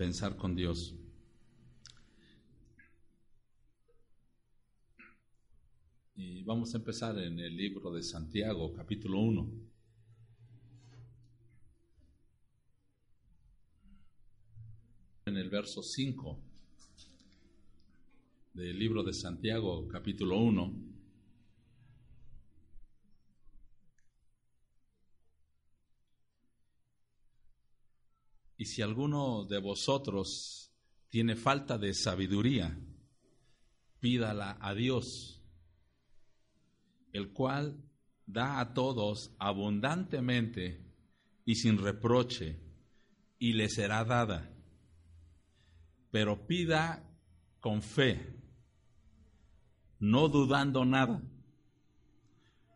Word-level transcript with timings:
pensar 0.00 0.34
con 0.34 0.56
Dios. 0.56 0.94
Y 6.16 6.42
vamos 6.42 6.72
a 6.72 6.78
empezar 6.78 7.18
en 7.18 7.38
el 7.38 7.54
libro 7.54 7.92
de 7.92 8.02
Santiago, 8.02 8.72
capítulo 8.72 9.20
1. 9.20 9.50
En 15.26 15.36
el 15.36 15.50
verso 15.50 15.82
5 15.82 16.40
del 18.54 18.78
libro 18.78 19.02
de 19.02 19.12
Santiago, 19.12 19.86
capítulo 19.86 20.38
1. 20.38 20.89
Y 28.60 28.66
si 28.66 28.82
alguno 28.82 29.46
de 29.46 29.58
vosotros 29.58 30.70
tiene 31.08 31.34
falta 31.34 31.78
de 31.78 31.94
sabiduría, 31.94 32.78
pídala 34.00 34.58
a 34.60 34.74
Dios 34.74 35.42
el 37.14 37.32
cual 37.32 37.82
da 38.26 38.60
a 38.60 38.74
todos 38.74 39.34
abundantemente 39.38 40.92
y 41.46 41.54
sin 41.54 41.78
reproche, 41.78 42.60
y 43.38 43.54
le 43.54 43.70
será 43.70 44.04
dada. 44.04 44.54
Pero 46.10 46.46
pida 46.46 47.02
con 47.60 47.80
fe, 47.80 48.36
no 50.00 50.28
dudando 50.28 50.84
nada, 50.84 51.22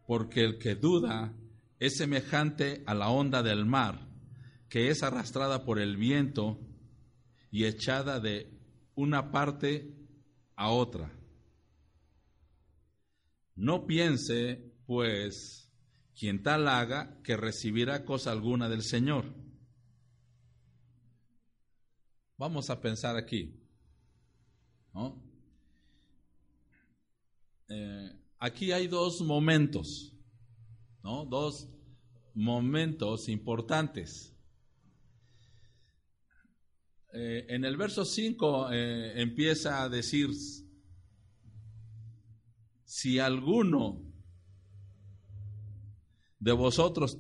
porque 0.06 0.44
el 0.44 0.56
que 0.56 0.76
duda 0.76 1.34
es 1.78 1.98
semejante 1.98 2.82
a 2.86 2.94
la 2.94 3.10
onda 3.10 3.42
del 3.42 3.66
mar, 3.66 4.13
que 4.74 4.90
es 4.90 5.04
arrastrada 5.04 5.64
por 5.64 5.78
el 5.78 5.96
viento 5.96 6.58
y 7.52 7.64
echada 7.64 8.18
de 8.18 8.50
una 8.96 9.30
parte 9.30 9.94
a 10.56 10.72
otra. 10.72 11.16
No 13.54 13.86
piense, 13.86 14.74
pues, 14.84 15.72
quien 16.18 16.42
tal 16.42 16.66
haga, 16.66 17.22
que 17.22 17.36
recibirá 17.36 18.04
cosa 18.04 18.32
alguna 18.32 18.68
del 18.68 18.82
Señor. 18.82 19.32
Vamos 22.36 22.68
a 22.68 22.80
pensar 22.80 23.16
aquí. 23.16 23.56
Eh, 27.68 28.10
aquí 28.40 28.72
hay 28.72 28.88
dos 28.88 29.20
momentos, 29.20 30.16
¿no? 31.04 31.26
Dos 31.26 31.68
momentos 32.34 33.28
importantes. 33.28 34.33
Eh, 37.16 37.46
en 37.48 37.64
el 37.64 37.76
verso 37.76 38.04
5 38.04 38.72
eh, 38.72 39.22
empieza 39.22 39.84
a 39.84 39.88
decir, 39.88 40.30
si 42.84 43.20
alguno 43.20 44.02
de 46.40 46.50
vosotros 46.50 47.16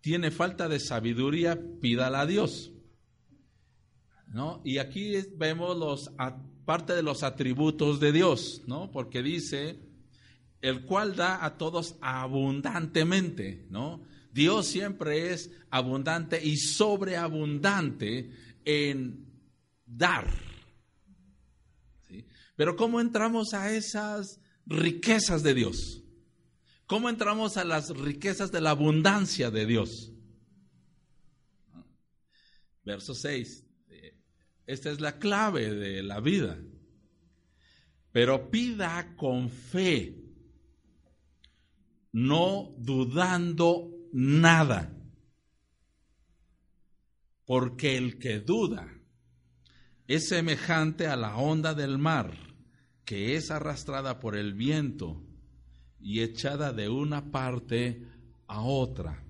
tiene 0.00 0.30
falta 0.30 0.68
de 0.68 0.78
sabiduría, 0.78 1.60
pídala 1.80 2.20
a 2.20 2.26
Dios. 2.26 2.72
¿No? 4.28 4.62
Y 4.64 4.78
aquí 4.78 5.14
vemos 5.36 5.76
los, 5.76 6.12
parte 6.64 6.94
de 6.94 7.02
los 7.02 7.24
atributos 7.24 7.98
de 7.98 8.12
Dios, 8.12 8.62
¿no? 8.68 8.92
Porque 8.92 9.20
dice, 9.20 9.80
el 10.60 10.86
cual 10.86 11.16
da 11.16 11.44
a 11.44 11.58
todos 11.58 11.96
abundantemente, 12.00 13.66
¿no? 13.68 14.00
Dios 14.32 14.66
siempre 14.66 15.32
es 15.32 15.50
abundante 15.70 16.42
y 16.42 16.56
sobreabundante 16.56 18.30
en 18.64 19.26
dar. 19.86 20.28
Pero 22.56 22.76
¿cómo 22.76 23.00
entramos 23.00 23.54
a 23.54 23.72
esas 23.72 24.40
riquezas 24.66 25.42
de 25.42 25.54
Dios. 25.54 26.02
¿Cómo 26.86 27.08
entramos 27.08 27.56
a 27.56 27.64
las 27.64 27.90
riquezas 27.90 28.52
de 28.52 28.60
la 28.60 28.70
abundancia 28.70 29.50
de 29.50 29.66
Dios? 29.66 30.12
Verso 32.84 33.14
6. 33.14 33.64
Esta 34.66 34.90
es 34.90 35.00
la 35.00 35.18
clave 35.18 35.74
de 35.74 36.02
la 36.02 36.20
vida. 36.20 36.58
Pero 38.12 38.50
pida 38.50 39.14
con 39.16 39.48
fe, 39.48 40.16
no 42.12 42.74
dudando 42.78 43.90
nada. 44.12 44.94
Porque 47.52 47.98
el 47.98 48.18
que 48.18 48.40
duda 48.40 48.88
es 50.08 50.28
semejante 50.28 51.06
a 51.06 51.16
la 51.16 51.36
onda 51.36 51.74
del 51.74 51.98
mar 51.98 52.34
que 53.04 53.36
es 53.36 53.50
arrastrada 53.50 54.20
por 54.20 54.36
el 54.38 54.54
viento 54.54 55.22
y 56.00 56.22
echada 56.22 56.72
de 56.72 56.88
una 56.88 57.30
parte 57.30 58.08
a 58.46 58.62
otra. 58.62 59.22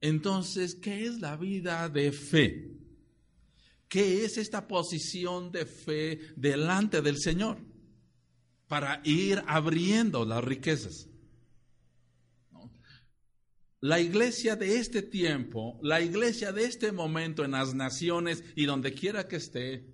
Entonces, 0.00 0.74
¿qué 0.76 1.04
es 1.04 1.20
la 1.20 1.36
vida 1.36 1.86
de 1.90 2.10
fe? 2.12 2.70
¿Qué 3.86 4.24
es 4.24 4.38
esta 4.38 4.66
posición 4.66 5.52
de 5.52 5.66
fe 5.66 6.18
delante 6.34 7.02
del 7.02 7.18
Señor? 7.18 7.58
Para 8.68 9.02
ir 9.04 9.42
abriendo 9.46 10.24
las 10.24 10.42
riquezas. 10.42 11.10
La 13.86 14.00
iglesia 14.00 14.56
de 14.56 14.78
este 14.78 15.00
tiempo, 15.00 15.78
la 15.80 16.00
iglesia 16.00 16.50
de 16.50 16.64
este 16.64 16.90
momento 16.90 17.44
en 17.44 17.52
las 17.52 17.72
naciones 17.72 18.42
y 18.56 18.64
donde 18.64 18.92
quiera 18.92 19.28
que 19.28 19.36
esté, 19.36 19.86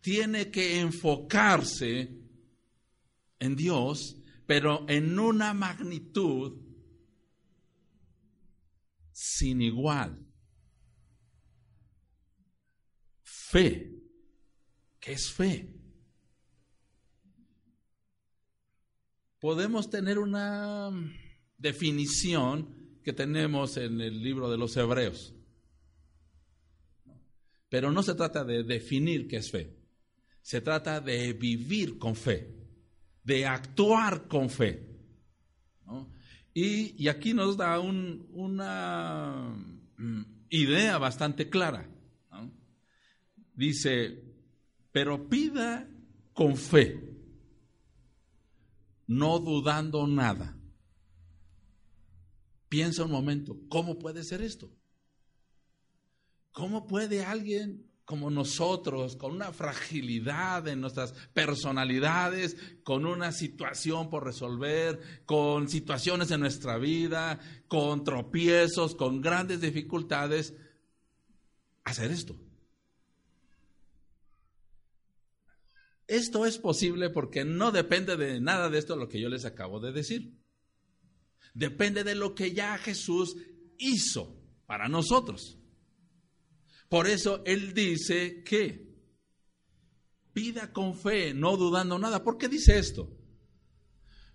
tiene 0.00 0.52
que 0.52 0.78
enfocarse 0.78 2.16
en 3.40 3.56
Dios, 3.56 4.22
pero 4.46 4.88
en 4.88 5.18
una 5.18 5.52
magnitud 5.52 6.60
sin 9.10 9.62
igual. 9.62 10.24
Fe. 13.24 14.00
¿Qué 15.00 15.14
es 15.14 15.28
fe? 15.32 15.74
Podemos 19.40 19.90
tener 19.90 20.20
una 20.20 20.92
definición 21.56 22.77
que 23.08 23.14
tenemos 23.14 23.78
en 23.78 24.02
el 24.02 24.22
libro 24.22 24.50
de 24.50 24.58
los 24.58 24.76
Hebreos. 24.76 25.32
Pero 27.70 27.90
no 27.90 28.02
se 28.02 28.14
trata 28.14 28.44
de 28.44 28.64
definir 28.64 29.26
qué 29.26 29.38
es 29.38 29.50
fe. 29.50 29.78
Se 30.42 30.60
trata 30.60 31.00
de 31.00 31.32
vivir 31.32 31.96
con 31.96 32.14
fe, 32.14 32.54
de 33.24 33.46
actuar 33.46 34.28
con 34.28 34.50
fe. 34.50 34.86
Y, 36.52 37.08
aquí 37.08 37.32
nos 37.32 37.56
da 37.56 37.80
una 37.80 39.56
mm, 39.96 40.22
idea 40.50 40.98
bastante 40.98 41.48
clara. 41.48 41.88
Dice, 43.54 44.22
pero 44.92 45.30
pida 45.30 45.88
con 46.34 46.58
fe, 46.58 47.00
no 49.06 49.38
dudando 49.38 50.06
nada. 50.06 50.57
Piensa 52.68 53.04
un 53.04 53.10
momento, 53.10 53.56
¿cómo 53.68 53.98
puede 53.98 54.24
ser 54.24 54.42
esto? 54.42 54.70
¿Cómo 56.52 56.86
puede 56.86 57.24
alguien 57.24 57.88
como 58.08 58.30
nosotros, 58.30 59.16
con 59.16 59.32
una 59.32 59.52
fragilidad 59.52 60.66
en 60.66 60.80
nuestras 60.80 61.12
personalidades, 61.34 62.56
con 62.82 63.04
una 63.04 63.32
situación 63.32 64.08
por 64.08 64.24
resolver, 64.24 65.22
con 65.26 65.68
situaciones 65.68 66.30
en 66.30 66.40
nuestra 66.40 66.78
vida, 66.78 67.38
con 67.68 68.04
tropiezos, 68.04 68.94
con 68.94 69.20
grandes 69.20 69.60
dificultades, 69.60 70.54
hacer 71.84 72.10
esto. 72.10 72.34
Esto 76.06 76.46
es 76.46 76.56
posible 76.56 77.10
porque 77.10 77.44
no 77.44 77.72
depende 77.72 78.16
de 78.16 78.40
nada 78.40 78.70
de 78.70 78.78
esto 78.78 78.96
lo 78.96 79.10
que 79.10 79.20
yo 79.20 79.28
les 79.28 79.44
acabo 79.44 79.80
de 79.80 79.92
decir. 79.92 80.32
Depende 81.54 82.04
de 82.04 82.14
lo 82.14 82.34
que 82.34 82.52
ya 82.52 82.78
Jesús 82.78 83.36
hizo 83.78 84.36
para 84.66 84.88
nosotros. 84.88 85.58
Por 86.88 87.06
eso 87.06 87.42
Él 87.44 87.74
dice 87.74 88.42
que 88.44 88.88
pida 90.32 90.72
con 90.72 90.94
fe, 90.94 91.34
no 91.34 91.56
dudando 91.56 91.98
nada. 91.98 92.22
¿Por 92.22 92.38
qué 92.38 92.48
dice 92.48 92.78
esto? 92.78 93.10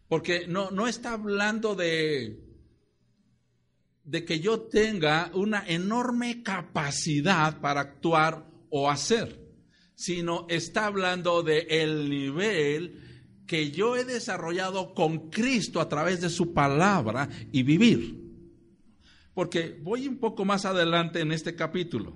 Porque 0.07 0.47
no, 0.47 0.69
no 0.69 0.87
está 0.87 1.13
hablando 1.13 1.75
de, 1.75 2.43
de 4.03 4.25
que 4.25 4.39
yo 4.39 4.61
tenga 4.61 5.31
una 5.33 5.65
enorme 5.67 6.43
capacidad 6.43 7.61
para 7.61 7.81
actuar 7.81 8.49
o 8.69 8.89
hacer, 8.89 9.39
sino 9.95 10.45
está 10.49 10.87
hablando 10.87 11.41
de 11.41 11.67
el 11.69 12.09
nivel 12.09 13.12
que 13.45 13.71
yo 13.71 13.95
he 13.95 14.05
desarrollado 14.05 14.93
con 14.93 15.29
Cristo 15.29 15.81
a 15.81 15.89
través 15.89 16.21
de 16.21 16.29
su 16.29 16.53
palabra 16.53 17.29
y 17.51 17.63
vivir. 17.63 18.21
Porque 19.33 19.79
voy 19.81 20.07
un 20.07 20.17
poco 20.17 20.45
más 20.45 20.65
adelante 20.65 21.19
en 21.19 21.31
este 21.31 21.55
capítulo. 21.55 22.15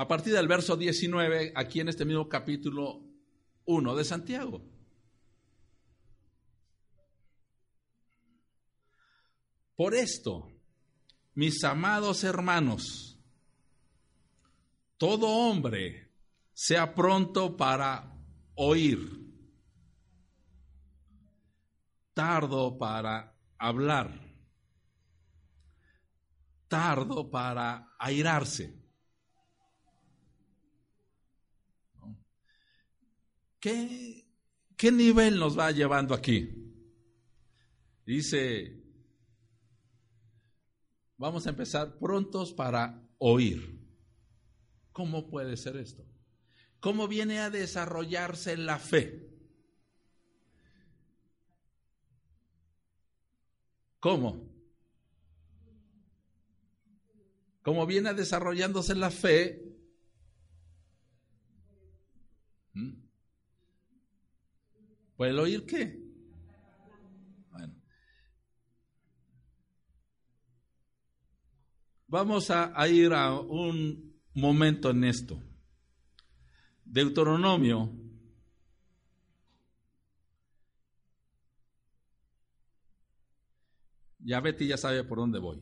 A 0.00 0.08
partir 0.08 0.32
del 0.32 0.48
verso 0.48 0.76
19, 0.76 1.52
aquí 1.54 1.80
en 1.80 1.90
este 1.90 2.06
mismo 2.06 2.26
capítulo 2.28 3.02
1 3.66 3.96
de 3.96 4.04
Santiago. 4.04 4.62
Por 9.76 9.94
esto, 9.94 10.50
mis 11.34 11.62
amados 11.64 12.24
hermanos, 12.24 13.09
todo 15.00 15.28
hombre 15.28 16.12
sea 16.52 16.94
pronto 16.94 17.56
para 17.56 18.22
oír, 18.54 18.98
tardo 22.12 22.76
para 22.76 23.34
hablar, 23.56 24.10
tardo 26.68 27.30
para 27.30 27.94
airarse. 27.98 28.78
¿Qué, 33.58 34.28
¿Qué 34.76 34.92
nivel 34.92 35.38
nos 35.38 35.58
va 35.58 35.70
llevando 35.70 36.12
aquí? 36.12 36.50
Dice, 38.04 38.84
vamos 41.16 41.46
a 41.46 41.50
empezar 41.50 41.98
prontos 41.98 42.52
para 42.52 43.02
oír. 43.16 43.79
¿Cómo 45.00 45.30
puede 45.30 45.56
ser 45.56 45.78
esto? 45.78 46.04
¿Cómo 46.78 47.08
viene 47.08 47.38
a 47.40 47.48
desarrollarse 47.48 48.54
la 48.58 48.78
fe? 48.78 49.30
¿Cómo? 53.98 54.46
¿Cómo 57.62 57.86
viene 57.86 58.12
desarrollándose 58.12 58.94
la 58.94 59.10
fe? 59.10 59.74
¿Mm? 62.74 62.92
¿Puede 65.16 65.40
oír 65.40 65.64
qué? 65.64 65.98
Vamos 72.06 72.50
a, 72.50 72.86
ir 72.86 73.14
a 73.14 73.40
un 73.40 74.09
momento 74.34 74.90
en 74.90 75.04
esto. 75.04 75.42
Deuteronomio 76.84 77.90
Ya 84.22 84.40
Betty 84.40 84.66
ya 84.66 84.76
sabe 84.76 85.02
por 85.04 85.18
dónde 85.18 85.38
voy. 85.38 85.60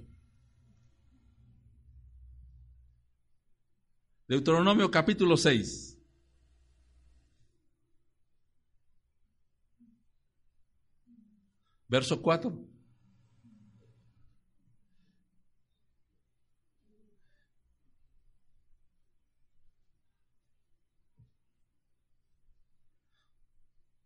Deuteronomio 4.27 4.91
capítulo 4.91 5.37
6. 5.37 5.97
Verso 11.89 12.21
4. 12.21 12.68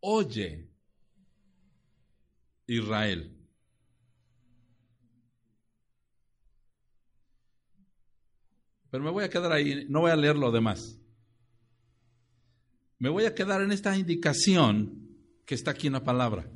Oye, 0.05 0.69
Israel. 2.67 3.39
Pero 8.91 9.05
me 9.05 9.11
voy 9.11 9.23
a 9.23 9.31
quedar 9.31 9.53
ahí, 9.53 9.87
no 9.89 10.01
voy 10.01 10.11
a 10.11 10.17
leer 10.17 10.35
lo 10.35 10.51
demás. 10.51 10.99
Me 12.99 13.11
voy 13.11 13.27
a 13.27 13.35
quedar 13.35 13.63
en 13.63 13.71
esta 13.71 13.97
indicación 13.97 15.09
que 15.47 15.55
está 15.55 15.71
aquí 15.71 15.87
en 15.87 15.93
la 15.93 16.03
palabra. 16.03 16.51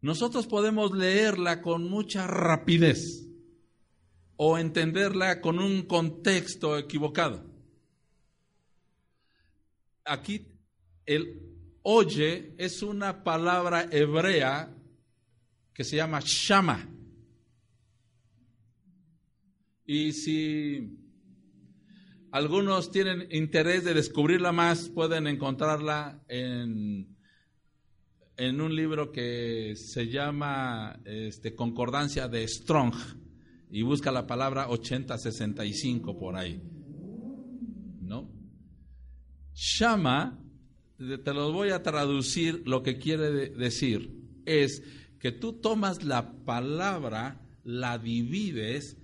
Nosotros 0.00 0.46
podemos 0.46 0.92
leerla 0.92 1.62
con 1.62 1.90
mucha 1.90 2.28
rapidez 2.28 3.28
o 4.36 4.56
entenderla 4.56 5.40
con 5.40 5.58
un 5.58 5.82
contexto 5.82 6.78
equivocado. 6.78 7.44
Aquí 10.04 10.46
el 11.06 11.55
oye 11.88 12.52
es 12.58 12.82
una 12.82 13.22
palabra 13.22 13.88
hebrea 13.92 14.74
que 15.72 15.84
se 15.84 15.94
llama 15.94 16.20
shama. 16.20 16.84
Y 19.84 20.12
si 20.12 20.98
algunos 22.32 22.90
tienen 22.90 23.28
interés 23.30 23.84
de 23.84 23.94
descubrirla 23.94 24.50
más, 24.50 24.88
pueden 24.88 25.28
encontrarla 25.28 26.24
en, 26.26 27.16
en 28.36 28.60
un 28.60 28.74
libro 28.74 29.12
que 29.12 29.74
se 29.76 30.08
llama 30.08 30.98
este, 31.04 31.54
Concordancia 31.54 32.26
de 32.26 32.48
Strong 32.48 32.94
y 33.70 33.82
busca 33.82 34.10
la 34.10 34.26
palabra 34.26 34.70
8065 34.70 36.18
por 36.18 36.36
ahí. 36.36 36.60
¿No? 38.00 38.28
Shama 39.54 40.42
te 40.98 41.34
los 41.34 41.52
voy 41.52 41.70
a 41.70 41.82
traducir, 41.82 42.62
lo 42.66 42.82
que 42.82 42.98
quiere 42.98 43.50
decir 43.50 44.16
es 44.46 44.82
que 45.18 45.32
tú 45.32 45.54
tomas 45.54 46.04
la 46.04 46.44
palabra, 46.44 47.42
la 47.64 47.98
divides 47.98 48.96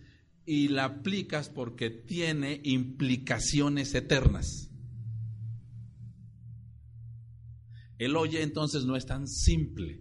y 0.46 0.68
la 0.68 0.84
aplicas 0.84 1.48
porque 1.48 1.90
tiene 1.90 2.60
implicaciones 2.64 3.94
eternas. 3.94 4.70
El 7.98 8.16
oye 8.16 8.42
entonces 8.42 8.84
no 8.84 8.96
es 8.96 9.06
tan 9.06 9.28
simple. 9.28 10.00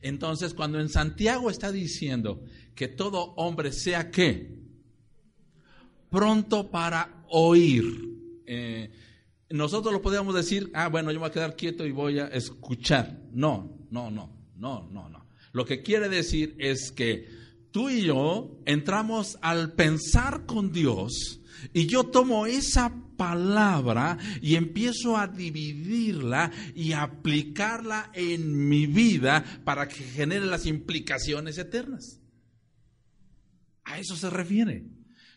Entonces 0.00 0.52
cuando 0.52 0.80
en 0.80 0.88
Santiago 0.88 1.48
está 1.48 1.70
diciendo 1.72 2.42
que 2.74 2.88
todo 2.88 3.34
hombre 3.36 3.72
sea 3.72 4.10
qué? 4.10 4.58
Pronto 6.10 6.70
para 6.70 7.24
oír. 7.28 7.84
Eh, 8.46 8.90
nosotros 9.52 9.92
lo 9.92 10.02
podríamos 10.02 10.34
decir, 10.34 10.70
ah, 10.74 10.88
bueno, 10.88 11.10
yo 11.10 11.14
me 11.14 11.20
voy 11.20 11.30
a 11.30 11.32
quedar 11.32 11.56
quieto 11.56 11.86
y 11.86 11.92
voy 11.92 12.18
a 12.18 12.26
escuchar. 12.28 13.20
No, 13.32 13.86
no, 13.90 14.10
no, 14.10 14.32
no, 14.56 14.88
no, 14.90 15.08
no. 15.08 15.26
Lo 15.52 15.64
que 15.66 15.82
quiere 15.82 16.08
decir 16.08 16.56
es 16.58 16.92
que 16.92 17.28
tú 17.70 17.90
y 17.90 18.02
yo 18.02 18.58
entramos 18.64 19.38
al 19.42 19.72
pensar 19.74 20.46
con 20.46 20.72
Dios 20.72 21.40
y 21.72 21.86
yo 21.86 22.04
tomo 22.04 22.46
esa 22.46 22.94
palabra 23.16 24.18
y 24.40 24.56
empiezo 24.56 25.16
a 25.16 25.28
dividirla 25.28 26.50
y 26.74 26.92
aplicarla 26.92 28.10
en 28.14 28.68
mi 28.68 28.86
vida 28.86 29.44
para 29.64 29.86
que 29.88 30.02
genere 30.02 30.46
las 30.46 30.66
implicaciones 30.66 31.58
eternas. 31.58 32.20
A 33.84 33.98
eso 33.98 34.16
se 34.16 34.30
refiere. 34.30 34.86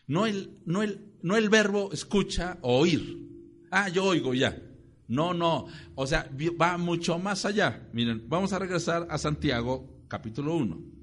No 0.06 0.26
el, 0.26 0.58
no 0.64 0.82
el, 0.82 1.12
no 1.22 1.36
el 1.36 1.48
verbo 1.48 1.90
escucha 1.92 2.58
o 2.62 2.78
oír. 2.78 3.26
Ah, 3.78 3.90
yo 3.90 4.04
oigo 4.04 4.32
ya. 4.32 4.56
No, 5.06 5.34
no. 5.34 5.66
O 5.96 6.06
sea, 6.06 6.30
va 6.58 6.78
mucho 6.78 7.18
más 7.18 7.44
allá. 7.44 7.86
Miren, 7.92 8.24
vamos 8.26 8.54
a 8.54 8.58
regresar 8.58 9.06
a 9.10 9.18
Santiago 9.18 9.86
capítulo 10.08 10.56
1. 10.56 10.95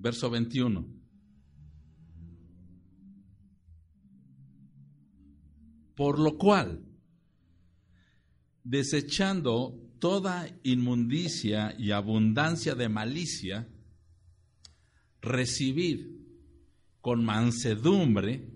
Verso 0.00 0.30
21. 0.30 0.84
Por 5.94 6.18
lo 6.18 6.38
cual, 6.38 6.82
desechando 8.64 9.78
toda 9.98 10.48
inmundicia 10.62 11.74
y 11.78 11.90
abundancia 11.90 12.74
de 12.74 12.88
malicia, 12.88 13.68
recibid 15.20 16.06
con 17.02 17.22
mansedumbre 17.22 18.48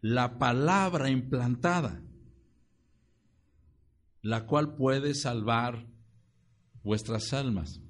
la 0.00 0.38
palabra 0.38 1.10
implantada, 1.10 2.00
la 4.22 4.46
cual 4.46 4.76
puede 4.76 5.14
salvar 5.14 5.88
vuestras 6.84 7.32
almas. 7.32 7.80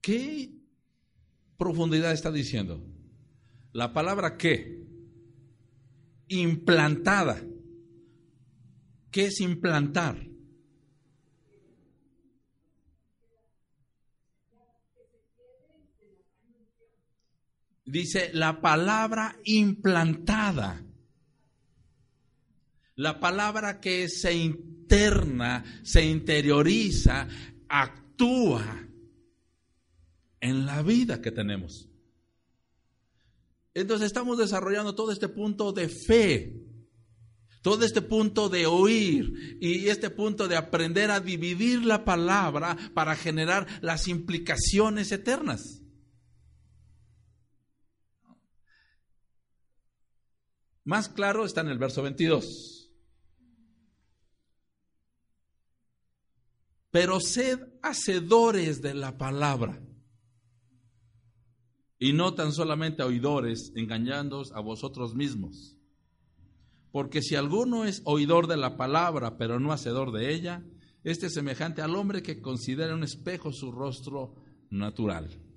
¿Qué 0.00 0.50
profundidad 1.56 2.12
está 2.12 2.30
diciendo? 2.30 2.84
La 3.72 3.92
palabra 3.92 4.36
que, 4.36 4.86
implantada. 6.28 7.42
¿Qué 9.10 9.26
es 9.26 9.40
implantar? 9.40 10.28
Dice 17.84 18.30
la 18.34 18.60
palabra 18.60 19.36
implantada. 19.44 20.84
La 22.96 23.18
palabra 23.18 23.80
que 23.80 24.08
se 24.08 24.34
interna, 24.34 25.64
se 25.82 26.04
interioriza, 26.04 27.28
actúa 27.68 28.87
en 30.40 30.66
la 30.66 30.82
vida 30.82 31.20
que 31.20 31.30
tenemos. 31.30 31.88
Entonces 33.74 34.06
estamos 34.06 34.38
desarrollando 34.38 34.94
todo 34.94 35.12
este 35.12 35.28
punto 35.28 35.72
de 35.72 35.88
fe, 35.88 36.64
todo 37.62 37.84
este 37.84 38.02
punto 38.02 38.48
de 38.48 38.66
oír 38.66 39.58
y 39.60 39.88
este 39.88 40.10
punto 40.10 40.48
de 40.48 40.56
aprender 40.56 41.10
a 41.10 41.20
dividir 41.20 41.84
la 41.84 42.04
palabra 42.04 42.76
para 42.94 43.14
generar 43.14 43.66
las 43.80 44.08
implicaciones 44.08 45.12
eternas. 45.12 45.82
Más 50.84 51.08
claro 51.08 51.44
está 51.44 51.60
en 51.60 51.68
el 51.68 51.78
verso 51.78 52.02
22. 52.02 52.90
Pero 56.90 57.20
sed 57.20 57.60
hacedores 57.82 58.80
de 58.80 58.94
la 58.94 59.18
palabra 59.18 59.87
y 61.98 62.12
no 62.12 62.34
tan 62.34 62.52
solamente 62.52 63.02
oidores, 63.02 63.72
engañándoos 63.74 64.52
a 64.52 64.60
vosotros 64.60 65.14
mismos. 65.14 65.76
Porque 66.92 67.22
si 67.22 67.34
alguno 67.34 67.84
es 67.84 68.02
oidor 68.04 68.46
de 68.46 68.56
la 68.56 68.76
palabra, 68.76 69.36
pero 69.36 69.60
no 69.60 69.72
hacedor 69.72 70.12
de 70.12 70.32
ella, 70.32 70.64
este 71.04 71.26
es 71.26 71.34
semejante 71.34 71.82
al 71.82 71.96
hombre 71.96 72.22
que 72.22 72.40
considera 72.40 72.94
un 72.94 73.04
espejo 73.04 73.52
su 73.52 73.72
rostro 73.72 74.34
natural. 74.70 75.47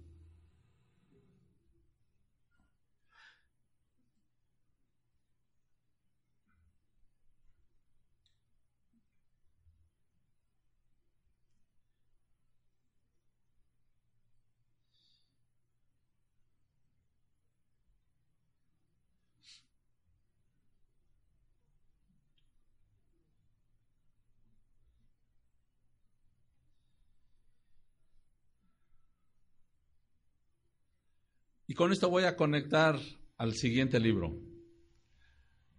Y 31.72 31.74
con 31.74 31.94
esto 31.94 32.10
voy 32.10 32.26
a 32.26 32.36
conectar 32.36 33.00
al 33.38 33.54
siguiente 33.54 33.98
libro. 33.98 34.38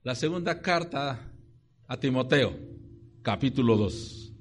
La 0.04 0.14
segunda 0.14 0.62
carta 0.62 1.30
a 1.86 2.00
Timoteo, 2.00 2.58
capítulo 3.20 3.76
2. 3.76 4.32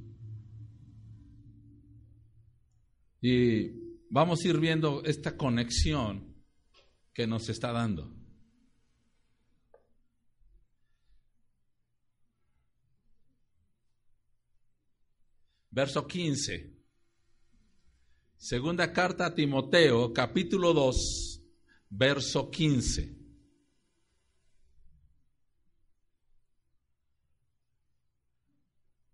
Y 3.24 3.70
vamos 4.10 4.40
a 4.40 4.48
ir 4.48 4.60
viendo 4.62 5.04
esta 5.04 5.36
conexión 5.36 6.42
que 7.14 7.28
nos 7.28 7.50
está 7.50 7.74
dando. 7.74 8.16
Verso 15.70 16.08
15. 16.08 16.78
Segunda 18.38 18.94
carta 18.94 19.26
a 19.26 19.36
Timoteo, 19.36 20.14
capítulo 20.14 20.74
2, 20.74 21.31
verso 21.92 22.50
15. 22.50 23.20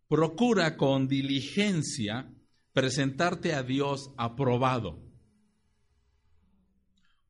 Procura 0.07 0.77
con 0.77 1.07
diligencia 1.07 2.34
presentarte 2.72 3.53
a 3.53 3.63
Dios 3.63 4.13
aprobado, 4.15 5.03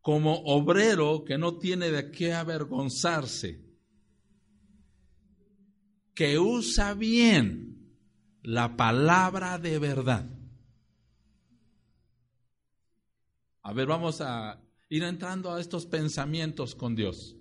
como 0.02 0.36
obrero 0.44 1.24
que 1.24 1.38
no 1.38 1.58
tiene 1.58 1.90
de 1.90 2.12
qué 2.12 2.34
avergonzarse, 2.34 3.66
que 6.14 6.38
usa 6.38 6.94
bien 6.94 7.96
la 8.44 8.78
palabra 8.78 9.58
de 9.58 9.80
verdad. 9.80 10.30
A 13.64 13.74
ver, 13.74 13.88
vamos 13.88 14.22
a 14.22 14.67
ir 14.90 15.04
entrando 15.04 15.54
a 15.54 15.60
estos 15.60 15.86
pensamientos 15.86 16.76
con 16.76 16.96
Dios. 16.96 17.36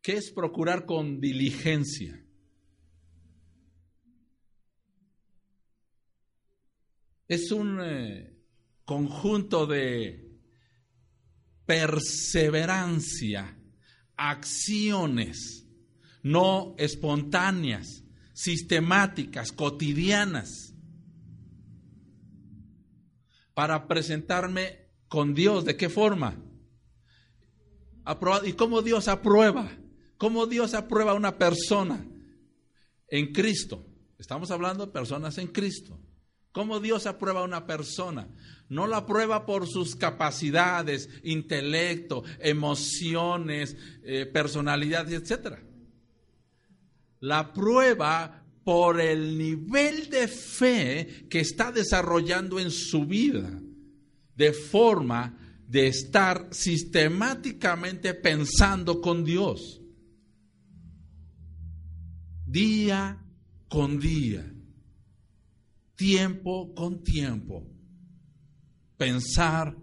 ¿Qué 0.00 0.14
es 0.14 0.30
procurar 0.30 0.86
con 0.86 1.20
diligencia? 1.20 2.22
Es 7.28 7.50
un 7.50 7.80
eh, 7.82 8.36
conjunto 8.84 9.66
de 9.66 10.30
perseverancia, 11.66 13.58
acciones 14.16 15.66
no 16.26 16.74
espontáneas, 16.76 18.02
sistemáticas, 18.32 19.52
cotidianas 19.52 20.65
para 23.56 23.88
presentarme 23.88 24.86
con 25.08 25.34
Dios. 25.34 25.64
¿De 25.64 25.78
qué 25.78 25.88
forma? 25.88 26.36
¿Y 28.44 28.52
cómo 28.52 28.82
Dios 28.82 29.08
aprueba? 29.08 29.70
¿Cómo 30.18 30.46
Dios 30.46 30.74
aprueba 30.74 31.12
a 31.12 31.14
una 31.14 31.38
persona 31.38 32.06
en 33.08 33.32
Cristo? 33.32 33.82
Estamos 34.18 34.50
hablando 34.50 34.84
de 34.84 34.92
personas 34.92 35.38
en 35.38 35.46
Cristo. 35.46 35.98
¿Cómo 36.52 36.80
Dios 36.80 37.06
aprueba 37.06 37.40
a 37.40 37.44
una 37.44 37.66
persona? 37.66 38.28
No 38.68 38.86
la 38.86 38.98
aprueba 38.98 39.46
por 39.46 39.66
sus 39.66 39.96
capacidades, 39.96 41.08
intelecto, 41.22 42.24
emociones, 42.40 43.74
eh, 44.02 44.26
personalidades, 44.26 45.30
etc. 45.30 45.60
La 47.20 47.54
prueba 47.54 48.45
por 48.66 49.00
el 49.00 49.38
nivel 49.38 50.10
de 50.10 50.26
fe 50.26 51.28
que 51.30 51.38
está 51.38 51.70
desarrollando 51.70 52.58
en 52.58 52.72
su 52.72 53.06
vida, 53.06 53.62
de 54.34 54.52
forma 54.52 55.38
de 55.68 55.86
estar 55.86 56.48
sistemáticamente 56.50 58.12
pensando 58.12 59.00
con 59.00 59.22
Dios, 59.22 59.80
día 62.44 63.24
con 63.68 64.00
día, 64.00 64.52
tiempo 65.94 66.74
con 66.74 67.04
tiempo, 67.04 67.64
pensar 68.96 69.76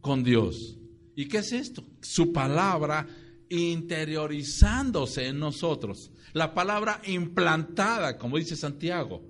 con 0.00 0.24
Dios. 0.24 0.76
¿Y 1.14 1.28
qué 1.28 1.38
es 1.38 1.52
esto? 1.52 1.86
Su 2.02 2.32
palabra 2.32 3.06
interiorizándose 3.48 5.28
en 5.28 5.38
nosotros 5.38 6.10
la 6.36 6.52
palabra 6.52 7.00
implantada, 7.06 8.18
como 8.18 8.36
dice 8.36 8.56
Santiago. 8.56 9.26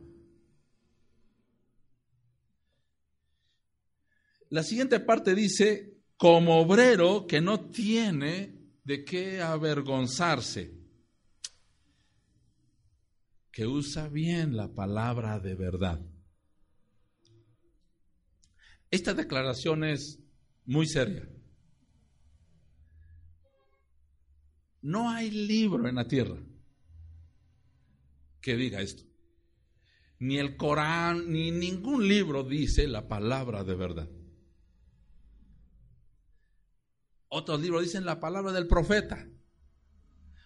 La 4.49 4.65
siguiente 4.65 4.99
parte 4.99 5.37
dice, 5.37 6.01
como 6.17 6.61
obrero 6.61 7.29
que 7.29 7.41
no 7.41 7.71
tiene 7.71 8.59
de 8.83 9.05
qué 9.05 9.41
avergonzarse, 9.41 10.75
que 13.53 13.69
usa 13.69 14.09
bien 14.09 14.57
la 14.57 14.75
palabra 14.75 15.39
de 15.39 15.55
verdad. 15.55 16.05
Esta 18.91 19.15
declaración 19.15 19.85
es 19.85 20.19
muy 20.65 20.89
seria. 20.89 21.29
No 24.83 25.09
hay 25.09 25.31
libro 25.31 25.89
en 25.89 25.95
la 25.95 26.09
tierra 26.09 26.43
que 28.47 28.57
diga 28.57 28.81
esto. 28.81 29.03
Ni 30.21 30.39
el 30.39 30.57
Corán, 30.57 31.33
ni 31.33 31.51
ningún 31.51 32.07
libro 32.07 32.45
dice 32.45 32.87
la 32.87 33.09
palabra 33.09 33.65
de 33.65 33.75
verdad. 33.75 34.09
Otros 37.27 37.61
libros 37.61 37.83
dicen 37.83 38.05
la 38.05 38.21
palabra 38.21 38.53
del 38.53 38.69
profeta. 38.69 39.29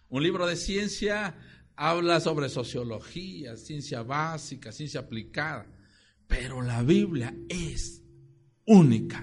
Un 0.08 0.22
libro 0.22 0.46
de 0.46 0.56
ciencia 0.56 1.36
habla 1.76 2.20
sobre 2.20 2.48
sociología, 2.48 3.58
ciencia 3.58 4.02
básica, 4.02 4.72
ciencia 4.72 5.00
aplicada. 5.00 5.70
Pero 6.26 6.62
la 6.62 6.82
Biblia 6.82 7.36
es 7.50 8.02
única. 8.64 9.22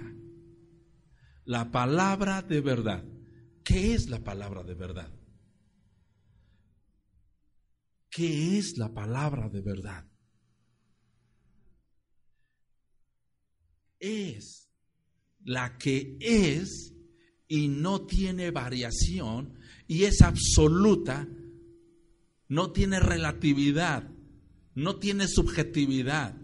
La 1.46 1.72
palabra 1.72 2.44
de 2.44 2.62
verdad. 2.62 3.04
¿Qué 3.64 3.96
es 3.96 4.08
la 4.08 4.24
palabra 4.24 4.62
de 4.62 4.76
verdad? 4.76 5.17
¿Qué 8.18 8.58
es 8.58 8.80
la 8.80 8.92
palabra 8.92 9.48
de 9.48 9.62
verdad? 9.62 10.04
es 14.00 14.72
la 15.44 15.78
que 15.78 16.18
es 16.20 16.96
y 17.48 17.68
no 17.68 18.08
tiene 18.08 18.50
variación 18.50 19.60
y 19.88 20.06
es 20.06 20.24
absoluta, 20.24 21.28
no 22.48 22.72
tiene 22.72 23.00
relatividad, 23.00 24.10
no 24.74 24.98
tiene 24.98 25.28
subjetividad, 25.28 26.36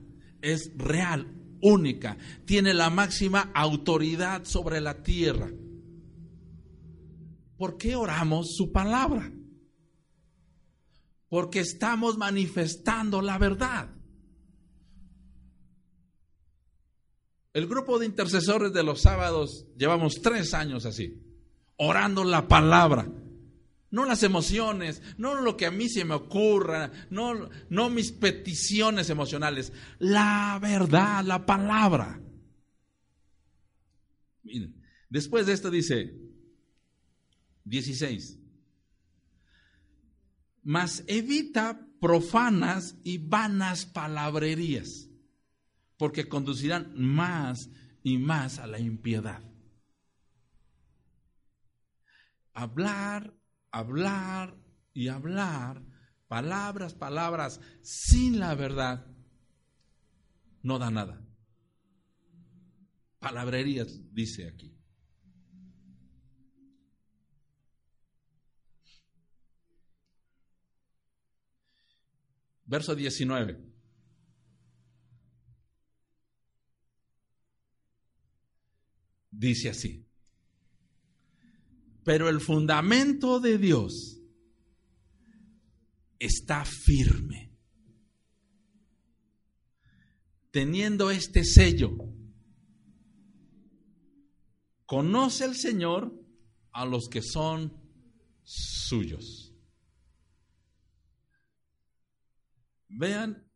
es 0.44 0.72
real, 0.77 1.58
única, 1.60 2.20
tiene 2.46 2.75
la 2.75 2.92
máxima 2.92 3.51
autoridad 3.56 4.46
sobre 4.46 4.80
la 4.80 5.01
tierra. 5.01 5.51
¿Por 7.58 7.77
qué 7.77 7.96
oramos 7.96 8.56
su 8.56 8.72
palabra? 8.72 9.32
Porque 11.33 11.61
estamos 11.61 12.15
manifestando 12.15 13.19
la 13.19 13.39
verdad. 13.39 13.89
El 17.53 17.65
grupo 17.65 17.97
de 17.97 18.05
intercesores 18.05 18.71
de 18.71 18.83
los 18.83 19.01
sábados 19.01 19.65
llevamos 19.75 20.21
tres 20.21 20.53
años 20.53 20.85
así, 20.85 21.23
orando 21.77 22.23
la 22.23 22.47
palabra. 22.47 23.11
No 23.89 24.05
las 24.05 24.21
emociones, 24.21 25.01
no 25.17 25.41
lo 25.41 25.57
que 25.57 25.65
a 25.65 25.71
mí 25.71 25.89
se 25.89 26.05
me 26.05 26.13
ocurra, 26.13 26.91
no, 27.09 27.49
no 27.67 27.89
mis 27.89 28.11
peticiones 28.11 29.09
emocionales, 29.09 29.73
la 29.97 30.59
verdad, 30.61 31.25
la 31.25 31.47
palabra. 31.47 32.21
Después 35.09 35.47
de 35.47 35.53
esto 35.53 35.71
dice 35.71 36.15
16, 37.63 38.42
mas 40.63 41.03
evita 41.08 41.88
profanas 42.00 42.96
y 43.03 43.17
vanas 43.17 43.86
palabrerías 43.86 45.10
porque 45.98 46.27
conducirán 46.27 46.93
más 46.98 47.70
y 48.03 48.17
más 48.17 48.60
a 48.60 48.67
la 48.67 48.79
impiedad. 48.79 49.41
Hablar, 52.53 53.34
hablar 53.72 54.58
y 54.93 55.08
hablar, 55.08 55.82
palabras, 56.27 56.93
palabras, 56.93 57.62
sin 57.82 58.39
la 58.39 58.53
verdad, 58.53 59.08
no 60.62 60.77
da 60.77 60.91
nada. 60.91 61.25
Palabrerías, 63.20 64.01
dice 64.13 64.48
aquí. 64.48 64.73
Verso 72.74 72.96
19. 72.96 73.74
dice 79.30 79.70
así. 79.70 80.08
Pero 82.03 82.30
el 82.30 82.39
fundamento 82.39 83.39
de 83.39 83.60
Dios 83.60 84.20
está 86.18 86.65
firme. 86.65 87.51
Teniendo 90.50 91.12
este 91.12 91.44
sello, 91.44 91.92
conoce 94.88 95.46
el 95.46 95.55
Señor 95.55 96.12
a 96.72 96.86
los 96.86 97.07
que 97.07 97.22
son 97.22 97.72
suyos. 98.44 99.43
Vean 102.96 103.50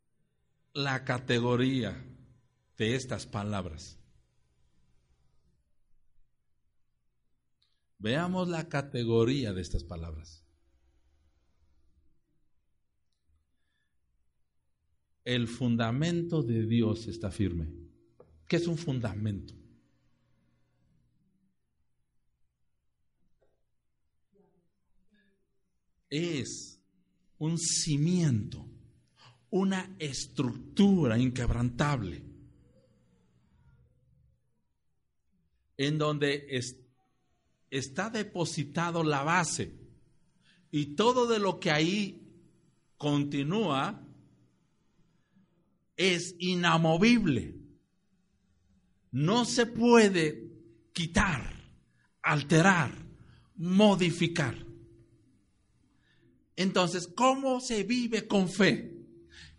la 0.73 1.05
categoría 1.05 2.03
de 2.75 2.95
estas 2.95 3.27
palabras. 3.27 3.99
Veamos 7.99 8.47
la 8.47 8.67
categoría 8.67 9.53
de 9.53 9.61
estas 9.61 9.83
palabras. 9.83 10.43
El 15.23 15.47
fundamento 15.47 16.41
de 16.41 16.65
Dios 16.65 17.07
está 17.07 17.29
firme. 17.29 17.71
¿Qué 18.47 18.55
es 18.55 18.65
un 18.65 18.77
fundamento? 18.77 19.53
Es 26.09 26.81
un 27.37 27.59
cimiento, 27.59 28.67
una 29.49 29.95
estructura 29.99 31.17
inquebrantable, 31.17 32.23
en 35.77 35.97
donde 35.97 36.47
está 36.49 36.87
está 37.69 38.09
depositado 38.09 39.03
la 39.03 39.23
base 39.23 39.73
y 40.71 40.95
todo 40.95 41.27
de 41.27 41.39
lo 41.39 41.59
que 41.59 41.71
ahí 41.71 42.21
continúa 42.97 44.03
es 45.95 46.35
inamovible. 46.39 47.55
No 49.11 49.45
se 49.45 49.65
puede 49.65 50.51
quitar, 50.93 51.53
alterar, 52.21 52.91
modificar. 53.55 54.65
Entonces, 56.55 57.07
¿cómo 57.07 57.59
se 57.59 57.83
vive 57.83 58.27
con 58.27 58.49
fe? 58.49 58.96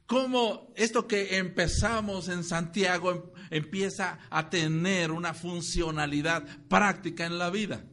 ¿Cómo 0.08 0.72
esto 0.74 1.06
que 1.06 1.36
empezamos 1.36 2.28
en 2.28 2.42
Santiago 2.42 3.12
em, 3.12 3.22
empieza 3.50 4.18
a 4.30 4.48
tener 4.50 5.12
una 5.12 5.34
funcionalidad 5.34 6.44
práctica 6.66 7.26
en 7.26 7.38
la 7.38 7.50
vida? 7.50 7.84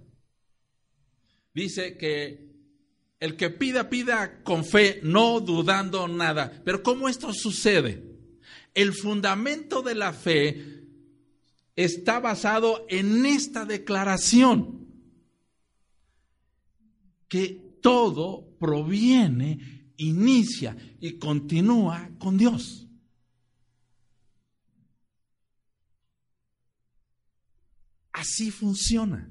dice 1.53 1.97
que 1.97 2.53
el 3.19 3.35
que 3.35 3.49
pida, 3.49 3.89
pida 3.89 4.43
con 4.43 4.63
fe, 4.63 5.01
no 5.03 5.41
dudando 5.41 6.07
nada. 6.07 6.61
Pero 6.63 6.83
¿cómo 6.83 7.09
esto 7.09 7.33
sucede? 7.33 8.03
El 8.73 8.93
fundamento 8.93 9.81
de 9.81 9.95
la 9.95 10.13
fe 10.13 10.83
está 11.75 12.19
basado 12.21 12.85
en 12.89 13.25
esta 13.25 13.65
declaración, 13.65 14.85
que 17.27 17.77
todo 17.81 18.55
proviene, 18.57 19.74
inicia 19.97 20.75
y 20.99 21.17
continúa 21.17 22.09
con 22.19 22.37
Dios. 22.37 22.87
Así 28.11 28.49
funciona. 28.51 29.29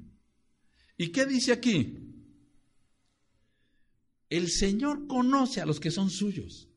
¿Y 0.97 1.09
qué 1.09 1.25
dice 1.27 1.53
aquí? 1.53 1.99
El 4.29 4.51
Señor 4.51 5.07
conoce 5.07 5.61
a 5.61 5.67
los 5.67 5.81
que 5.81 5.91
son 5.91 6.11
suyos. 6.11 6.69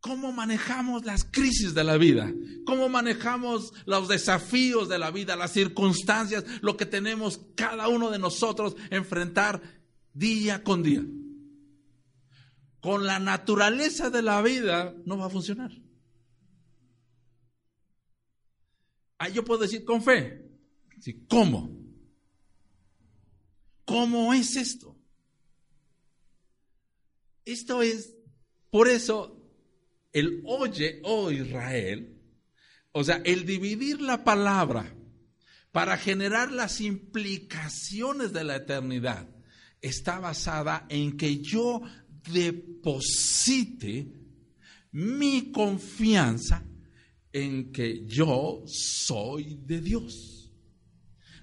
¿Cómo 0.00 0.32
manejamos 0.32 1.06
las 1.06 1.24
crisis 1.24 1.72
de 1.72 1.82
la 1.82 1.96
vida? 1.96 2.30
¿Cómo 2.66 2.90
manejamos 2.90 3.72
los 3.86 4.06
desafíos 4.06 4.90
de 4.90 4.98
la 4.98 5.10
vida, 5.10 5.34
las 5.34 5.52
circunstancias, 5.52 6.44
lo 6.60 6.76
que 6.76 6.84
tenemos 6.84 7.40
cada 7.54 7.88
uno 7.88 8.10
de 8.10 8.18
nosotros 8.18 8.76
enfrentar 8.90 9.62
día 10.14 10.64
con 10.64 10.82
día? 10.82 11.04
Con 12.80 13.04
la 13.04 13.18
naturaleza 13.18 14.08
de 14.10 14.22
la 14.22 14.40
vida 14.40 14.94
no 15.04 15.18
va 15.18 15.26
a 15.26 15.30
funcionar. 15.30 15.70
Ah, 19.18 19.28
yo 19.28 19.44
puedo 19.44 19.60
decir 19.60 19.84
con 19.84 20.02
fe. 20.02 20.44
¿Cómo? 21.28 21.84
¿Cómo 23.84 24.32
es 24.32 24.56
esto? 24.56 24.96
Esto 27.44 27.82
es, 27.82 28.14
por 28.70 28.88
eso, 28.88 29.44
el 30.12 30.42
oye, 30.46 31.00
oh 31.04 31.30
Israel, 31.30 32.18
o 32.92 33.04
sea, 33.04 33.20
el 33.24 33.44
dividir 33.44 34.00
la 34.00 34.24
palabra 34.24 34.94
para 35.72 35.98
generar 35.98 36.52
las 36.52 36.80
implicaciones 36.80 38.32
de 38.32 38.44
la 38.44 38.56
eternidad, 38.56 39.28
está 39.84 40.18
basada 40.18 40.86
en 40.88 41.16
que 41.16 41.38
yo 41.40 41.82
deposite 42.30 44.06
mi 44.92 45.52
confianza 45.52 46.64
en 47.32 47.70
que 47.70 48.06
yo 48.06 48.62
soy 48.66 49.58
de 49.66 49.80
Dios. 49.80 50.50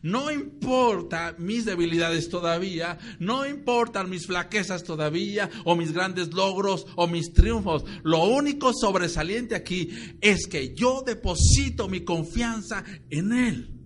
No 0.03 0.31
importa 0.31 1.35
mis 1.37 1.65
debilidades 1.65 2.29
todavía, 2.29 2.97
no 3.19 3.45
importan 3.45 4.09
mis 4.09 4.25
flaquezas 4.25 4.83
todavía, 4.83 5.47
o 5.63 5.75
mis 5.75 5.91
grandes 5.91 6.33
logros, 6.33 6.87
o 6.95 7.05
mis 7.05 7.33
triunfos. 7.33 7.83
Lo 8.03 8.23
único 8.23 8.73
sobresaliente 8.73 9.53
aquí 9.53 9.89
es 10.19 10.47
que 10.47 10.73
yo 10.73 11.03
deposito 11.05 11.87
mi 11.87 12.03
confianza 12.03 12.83
en 13.11 13.31
Él. 13.31 13.79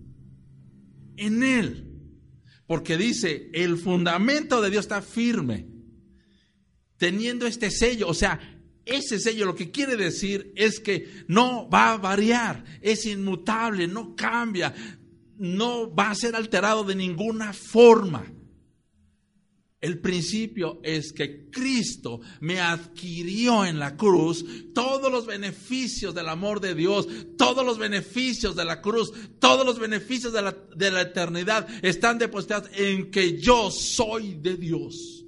En 1.18 1.42
Él. 1.42 1.85
Porque 2.66 2.96
dice, 2.96 3.50
el 3.52 3.78
fundamento 3.78 4.60
de 4.60 4.70
Dios 4.70 4.84
está 4.84 5.02
firme. 5.02 5.66
Teniendo 6.96 7.46
este 7.46 7.70
sello, 7.70 8.08
o 8.08 8.14
sea, 8.14 8.40
ese 8.84 9.18
sello 9.18 9.46
lo 9.46 9.54
que 9.54 9.70
quiere 9.70 9.96
decir 9.96 10.52
es 10.56 10.80
que 10.80 11.24
no 11.26 11.68
va 11.68 11.92
a 11.92 11.98
variar, 11.98 12.64
es 12.80 13.04
inmutable, 13.04 13.86
no 13.86 14.14
cambia, 14.14 14.74
no 15.36 15.92
va 15.94 16.10
a 16.10 16.14
ser 16.14 16.34
alterado 16.34 16.84
de 16.84 16.94
ninguna 16.94 17.52
forma. 17.52 18.32
El 19.86 20.00
principio 20.00 20.80
es 20.82 21.12
que 21.12 21.48
Cristo 21.48 22.20
me 22.40 22.58
adquirió 22.58 23.64
en 23.64 23.78
la 23.78 23.96
cruz 23.96 24.44
todos 24.74 25.12
los 25.12 25.26
beneficios 25.26 26.12
del 26.12 26.28
amor 26.28 26.58
de 26.58 26.74
Dios, 26.74 27.06
todos 27.38 27.64
los 27.64 27.78
beneficios 27.78 28.56
de 28.56 28.64
la 28.64 28.82
cruz, 28.82 29.12
todos 29.38 29.64
los 29.64 29.78
beneficios 29.78 30.32
de 30.32 30.42
la, 30.42 30.56
de 30.74 30.90
la 30.90 31.02
eternidad 31.02 31.68
están 31.84 32.18
depositados 32.18 32.68
en 32.74 33.12
que 33.12 33.40
yo 33.40 33.70
soy 33.70 34.34
de 34.34 34.56
Dios. 34.56 35.24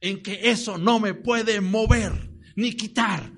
En 0.00 0.22
que 0.22 0.38
eso 0.50 0.78
no 0.78 1.00
me 1.00 1.12
puede 1.12 1.60
mover 1.60 2.30
ni 2.54 2.76
quitar. 2.76 3.32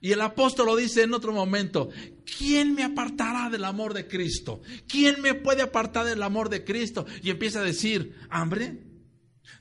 Y 0.00 0.12
el 0.12 0.20
apóstol 0.22 0.64
lo 0.64 0.76
dice 0.76 1.02
en 1.02 1.12
otro 1.12 1.34
momento, 1.34 1.90
¿quién 2.38 2.74
me 2.74 2.82
apartará 2.82 3.50
del 3.50 3.64
amor 3.64 3.94
de 3.94 4.06
Cristo? 4.06 4.60
¿Quién 4.86 5.20
me 5.20 5.34
puede 5.34 5.62
apartar 5.62 6.06
del 6.06 6.22
amor 6.22 6.48
de 6.48 6.64
Cristo? 6.64 7.06
Y 7.22 7.30
empieza 7.30 7.60
a 7.60 7.64
decir, 7.64 8.16
hambre, 8.30 8.84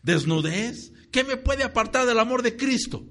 desnudez, 0.04 0.94
¿qué 1.12 1.24
me 1.24 1.38
puede 1.38 1.64
apartar 1.64 2.06
del 2.06 2.20
amor 2.20 2.42
de 2.42 2.56
Cristo? 2.56 3.06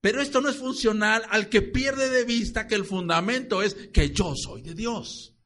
Pero 0.00 0.20
esto 0.20 0.40
no 0.40 0.48
es 0.48 0.56
funcional 0.56 1.22
al 1.30 1.48
que 1.48 1.62
pierde 1.62 2.10
de 2.10 2.24
vista 2.24 2.66
que 2.66 2.74
el 2.74 2.84
fundamento 2.84 3.62
es 3.62 3.74
que 3.92 4.10
yo 4.10 4.34
soy 4.36 4.62
de 4.62 4.74
Dios. 4.74 5.36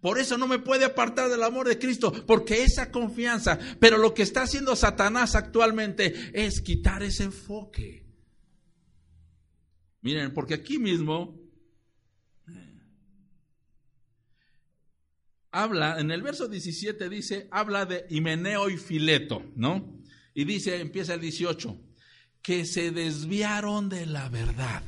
Por 0.00 0.18
eso 0.18 0.38
no 0.38 0.46
me 0.46 0.58
puede 0.58 0.84
apartar 0.84 1.28
del 1.28 1.42
amor 1.42 1.68
de 1.68 1.78
Cristo, 1.78 2.12
porque 2.26 2.62
esa 2.62 2.90
confianza, 2.90 3.58
pero 3.80 3.98
lo 3.98 4.14
que 4.14 4.22
está 4.22 4.42
haciendo 4.42 4.76
Satanás 4.76 5.34
actualmente 5.34 6.30
es 6.32 6.60
quitar 6.60 7.02
ese 7.02 7.24
enfoque. 7.24 8.07
Miren, 10.08 10.32
porque 10.32 10.54
aquí 10.54 10.78
mismo 10.78 11.38
habla, 15.50 16.00
en 16.00 16.10
el 16.10 16.22
verso 16.22 16.48
17 16.48 17.10
dice, 17.10 17.46
habla 17.50 17.84
de 17.84 18.06
Himeneo 18.08 18.70
y 18.70 18.78
Fileto, 18.78 19.42
¿no? 19.54 20.00
Y 20.32 20.46
dice, 20.46 20.80
empieza 20.80 21.12
el 21.12 21.20
18, 21.20 21.78
que 22.40 22.64
se 22.64 22.90
desviaron 22.90 23.90
de 23.90 24.06
la 24.06 24.30
verdad. 24.30 24.82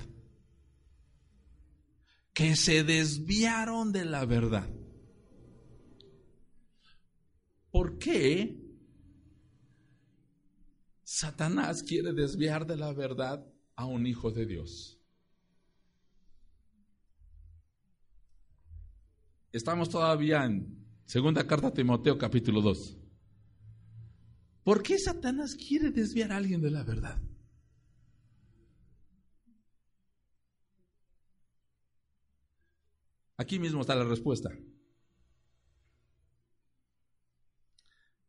Que 2.32 2.56
se 2.56 2.82
desviaron 2.82 3.92
de 3.92 4.06
la 4.06 4.24
verdad. 4.24 4.70
¿Por 7.70 7.98
qué 7.98 8.56
Satanás 11.04 11.82
quiere 11.82 12.14
desviar 12.14 12.66
de 12.66 12.78
la 12.78 12.94
verdad 12.94 13.46
a 13.76 13.84
un 13.84 14.06
hijo 14.06 14.30
de 14.30 14.46
Dios? 14.46 14.96
Estamos 19.52 19.88
todavía 19.88 20.44
en 20.44 20.86
segunda 21.04 21.46
carta 21.46 21.68
a 21.68 21.74
Timoteo 21.74 22.16
capítulo 22.16 22.60
2. 22.60 22.96
¿Por 24.62 24.82
qué 24.82 24.98
Satanás 24.98 25.56
quiere 25.56 25.90
desviar 25.90 26.32
a 26.32 26.36
alguien 26.36 26.60
de 26.60 26.70
la 26.70 26.84
verdad? 26.84 27.20
Aquí 33.36 33.58
mismo 33.58 33.80
está 33.80 33.94
la 33.94 34.04
respuesta. 34.04 34.50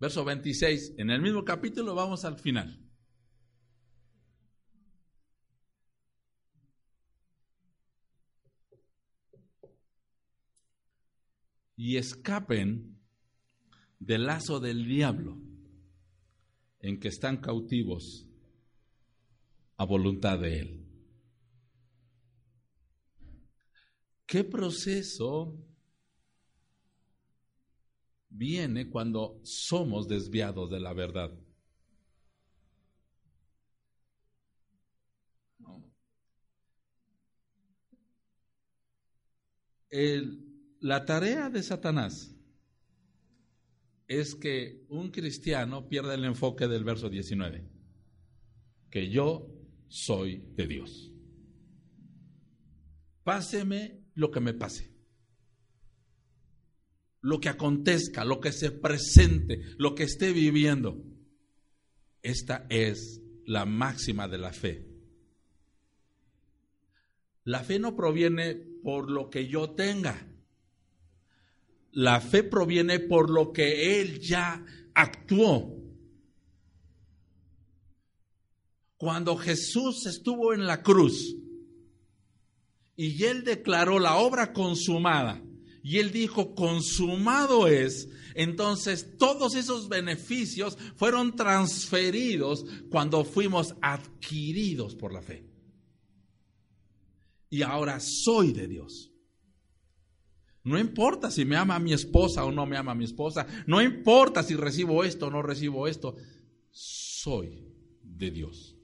verso 0.01 0.25
26, 0.25 0.95
en 0.97 1.11
el 1.11 1.21
mismo 1.21 1.45
capítulo 1.45 1.93
vamos 1.93 2.25
al 2.25 2.39
final. 2.39 2.90
Y 11.75 11.97
escapen 11.97 12.99
del 13.99 14.25
lazo 14.25 14.59
del 14.59 14.85
diablo 14.85 15.37
en 16.79 16.99
que 16.99 17.07
están 17.07 17.37
cautivos 17.37 18.27
a 19.77 19.85
voluntad 19.85 20.39
de 20.39 20.59
él. 20.59 20.85
¿Qué 24.25 24.43
proceso 24.43 25.57
viene 28.31 28.89
cuando 28.89 29.39
somos 29.43 30.07
desviados 30.07 30.69
de 30.69 30.79
la 30.79 30.93
verdad. 30.93 31.31
La 40.81 41.05
tarea 41.05 41.49
de 41.49 41.63
Satanás 41.63 42.35
es 44.07 44.35
que 44.35 44.85
un 44.89 45.09
cristiano 45.09 45.87
pierda 45.87 46.13
el 46.13 46.25
enfoque 46.25 46.67
del 46.67 46.83
verso 46.83 47.09
19, 47.09 47.65
que 48.89 49.09
yo 49.09 49.47
soy 49.87 50.43
de 50.55 50.67
Dios. 50.67 51.13
Páseme 53.23 54.01
lo 54.15 54.29
que 54.29 54.41
me 54.41 54.53
pase 54.53 54.91
lo 57.21 57.39
que 57.39 57.49
acontezca, 57.49 58.25
lo 58.25 58.39
que 58.39 58.51
se 58.51 58.71
presente, 58.71 59.61
lo 59.77 59.95
que 59.95 60.03
esté 60.03 60.33
viviendo. 60.33 61.03
Esta 62.23 62.65
es 62.69 63.21
la 63.45 63.65
máxima 63.65 64.27
de 64.27 64.37
la 64.37 64.51
fe. 64.51 64.87
La 67.43 67.63
fe 67.63 67.79
no 67.79 67.95
proviene 67.95 68.55
por 68.55 69.09
lo 69.09 69.29
que 69.29 69.47
yo 69.47 69.71
tenga. 69.71 70.27
La 71.91 72.21
fe 72.21 72.43
proviene 72.43 72.99
por 72.99 73.29
lo 73.29 73.51
que 73.51 73.99
Él 74.01 74.19
ya 74.19 74.65
actuó. 74.93 75.77
Cuando 78.97 79.35
Jesús 79.35 80.05
estuvo 80.05 80.53
en 80.53 80.65
la 80.65 80.83
cruz 80.83 81.35
y 82.95 83.23
Él 83.23 83.43
declaró 83.43 83.99
la 83.99 84.17
obra 84.17 84.53
consumada, 84.53 85.41
y 85.83 85.97
él 85.97 86.11
dijo, 86.11 86.53
consumado 86.53 87.67
es. 87.67 88.09
Entonces 88.35 89.17
todos 89.17 89.55
esos 89.55 89.89
beneficios 89.89 90.77
fueron 90.95 91.35
transferidos 91.35 92.65
cuando 92.89 93.23
fuimos 93.25 93.75
adquiridos 93.81 94.95
por 94.95 95.13
la 95.13 95.21
fe. 95.21 95.45
Y 97.49 97.63
ahora 97.63 97.99
soy 97.99 98.53
de 98.53 98.67
Dios. 98.67 99.10
No 100.63 100.77
importa 100.77 101.31
si 101.31 101.43
me 101.43 101.55
ama 101.55 101.79
mi 101.79 101.93
esposa 101.93 102.45
o 102.45 102.51
no 102.51 102.65
me 102.65 102.77
ama 102.77 102.93
mi 102.93 103.05
esposa. 103.05 103.47
No 103.65 103.81
importa 103.81 104.43
si 104.43 104.55
recibo 104.55 105.03
esto 105.03 105.27
o 105.27 105.31
no 105.31 105.41
recibo 105.41 105.87
esto. 105.87 106.15
Soy 106.69 107.67
de 108.03 108.31
Dios. 108.31 108.77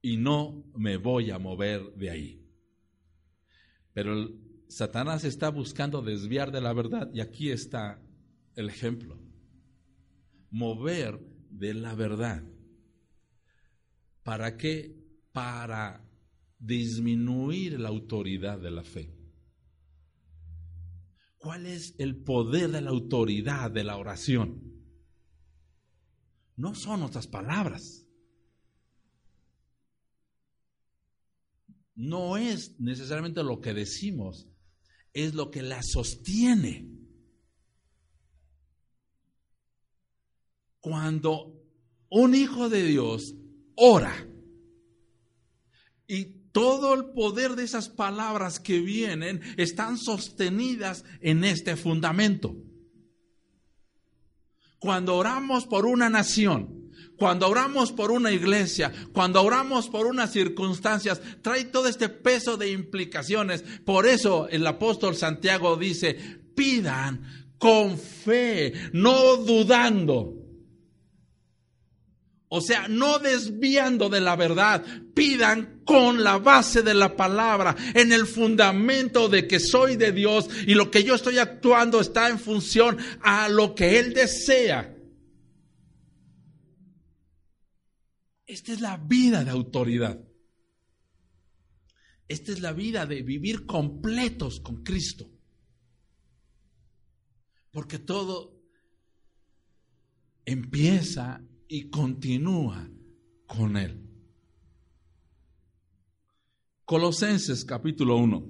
Y 0.00 0.16
no 0.16 0.64
me 0.76 0.96
voy 0.96 1.30
a 1.30 1.38
mover 1.38 1.94
de 1.94 2.10
ahí. 2.10 2.40
Pero 3.92 4.30
Satanás 4.68 5.24
está 5.24 5.48
buscando 5.50 6.02
desviar 6.02 6.52
de 6.52 6.60
la 6.60 6.72
verdad 6.72 7.10
y 7.12 7.20
aquí 7.20 7.50
está 7.50 8.00
el 8.54 8.68
ejemplo. 8.68 9.18
Mover 10.50 11.18
de 11.50 11.74
la 11.74 11.94
verdad. 11.94 12.44
¿Para 14.22 14.56
qué? 14.56 14.94
Para 15.32 16.08
disminuir 16.58 17.80
la 17.80 17.88
autoridad 17.88 18.58
de 18.58 18.70
la 18.70 18.84
fe. 18.84 19.23
¿Cuál 21.44 21.66
es 21.66 21.94
el 21.98 22.16
poder 22.16 22.70
de 22.70 22.80
la 22.80 22.88
autoridad 22.88 23.70
de 23.70 23.84
la 23.84 23.98
oración? 23.98 24.62
No 26.56 26.74
son 26.74 27.00
nuestras 27.00 27.26
palabras. 27.26 28.06
No 31.94 32.38
es 32.38 32.80
necesariamente 32.80 33.42
lo 33.42 33.60
que 33.60 33.74
decimos, 33.74 34.48
es 35.12 35.34
lo 35.34 35.50
que 35.50 35.60
la 35.60 35.82
sostiene. 35.82 36.88
Cuando 40.80 41.62
un 42.08 42.34
hijo 42.34 42.70
de 42.70 42.84
Dios 42.84 43.34
ora 43.76 44.14
y 46.06 46.33
todo 46.54 46.94
el 46.94 47.06
poder 47.06 47.56
de 47.56 47.64
esas 47.64 47.88
palabras 47.88 48.60
que 48.60 48.78
vienen 48.78 49.40
están 49.56 49.98
sostenidas 49.98 51.04
en 51.20 51.42
este 51.42 51.74
fundamento. 51.74 52.54
Cuando 54.78 55.16
oramos 55.16 55.66
por 55.66 55.84
una 55.84 56.08
nación, 56.08 56.92
cuando 57.16 57.48
oramos 57.48 57.90
por 57.90 58.12
una 58.12 58.30
iglesia, 58.30 58.92
cuando 59.12 59.42
oramos 59.42 59.88
por 59.88 60.06
unas 60.06 60.30
circunstancias, 60.30 61.20
trae 61.42 61.64
todo 61.64 61.88
este 61.88 62.08
peso 62.08 62.56
de 62.56 62.70
implicaciones. 62.70 63.64
Por 63.84 64.06
eso 64.06 64.46
el 64.48 64.64
apóstol 64.64 65.16
Santiago 65.16 65.76
dice, 65.76 66.14
pidan 66.54 67.48
con 67.58 67.98
fe, 67.98 68.74
no 68.92 69.38
dudando. 69.38 70.43
O 72.56 72.60
sea, 72.60 72.86
no 72.86 73.18
desviando 73.18 74.08
de 74.08 74.20
la 74.20 74.36
verdad, 74.36 74.84
pidan 75.12 75.82
con 75.84 76.22
la 76.22 76.38
base 76.38 76.82
de 76.82 76.94
la 76.94 77.16
palabra, 77.16 77.74
en 77.96 78.12
el 78.12 78.28
fundamento 78.28 79.28
de 79.28 79.48
que 79.48 79.58
soy 79.58 79.96
de 79.96 80.12
Dios 80.12 80.48
y 80.64 80.74
lo 80.74 80.88
que 80.88 81.02
yo 81.02 81.16
estoy 81.16 81.38
actuando 81.38 82.00
está 82.00 82.28
en 82.28 82.38
función 82.38 82.96
a 83.22 83.48
lo 83.48 83.74
que 83.74 83.98
Él 83.98 84.14
desea. 84.14 84.96
Esta 88.46 88.72
es 88.72 88.80
la 88.80 88.98
vida 88.98 89.42
de 89.42 89.50
autoridad. 89.50 90.24
Esta 92.28 92.52
es 92.52 92.60
la 92.60 92.72
vida 92.72 93.04
de 93.04 93.22
vivir 93.22 93.66
completos 93.66 94.60
con 94.60 94.84
Cristo. 94.84 95.28
Porque 97.72 97.98
todo 97.98 98.62
empieza 100.44 101.42
y 101.76 101.90
continúa 101.90 102.88
con 103.48 103.76
Él. 103.76 104.00
Colosenses 106.84 107.64
capítulo 107.64 108.16
1. 108.16 108.48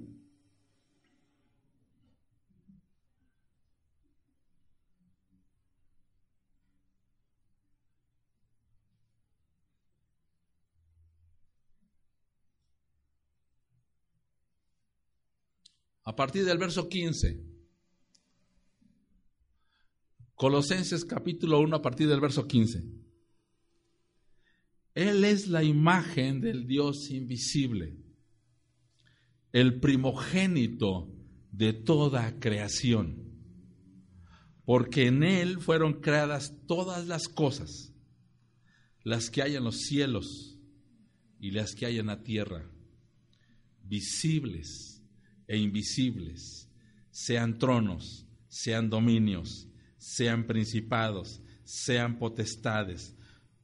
A 16.05 16.15
partir 16.15 16.45
del 16.45 16.59
verso 16.59 16.91
15. 16.91 17.43
Colosenses 20.35 21.07
capítulo 21.07 21.61
1 21.61 21.75
a 21.75 21.81
partir 21.81 22.07
del 22.07 22.21
verso 22.21 22.47
15. 22.47 23.04
Él 24.95 25.25
es 25.25 25.49
la 25.49 25.63
imagen 25.63 26.41
del 26.41 26.67
Dios 26.67 27.11
invisible, 27.11 27.97
el 29.53 29.81
primogénito 29.81 31.13
de 31.51 31.73
toda 31.73 32.39
creación, 32.39 33.25
porque 34.65 35.07
en 35.07 35.23
Él 35.23 35.61
fueron 35.61 36.01
creadas 36.01 36.55
todas 36.67 37.07
las 37.07 37.29
cosas, 37.29 37.93
las 39.03 39.31
que 39.31 39.43
hay 39.43 39.57
en 39.57 39.65
los 39.65 39.81
cielos 39.81 40.59
y 41.39 41.51
las 41.51 41.75
que 41.75 41.87
hay 41.87 41.99
en 41.99 42.07
la 42.07 42.23
tierra, 42.23 42.71
visibles 43.83 45.03
e 45.47 45.59
invisibles, 45.59 46.71
sean 47.11 47.59
tronos, 47.59 48.27
sean 48.49 48.89
dominios 48.89 49.69
sean 50.05 50.47
principados, 50.47 51.41
sean 51.65 52.19
potestades. 52.19 53.17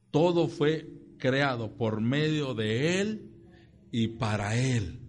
Todo 0.09 0.47
fue 0.47 0.91
creado 1.21 1.77
por 1.77 2.01
medio 2.01 2.53
de 2.53 2.99
Él 2.99 3.31
y 3.91 4.09
para 4.09 4.57
Él. 4.57 4.99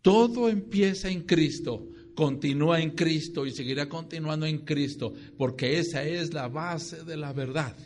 Todo 0.00 0.48
empieza 0.48 1.10
en 1.10 1.22
Cristo, 1.22 1.88
continúa 2.14 2.80
en 2.80 2.92
Cristo 2.92 3.44
y 3.44 3.50
seguirá 3.50 3.88
continuando 3.88 4.46
en 4.46 4.58
Cristo, 4.58 5.12
porque 5.36 5.78
esa 5.78 6.04
es 6.04 6.32
la 6.32 6.48
base 6.48 7.02
de 7.04 7.16
la 7.16 7.32
verdad. 7.32 7.76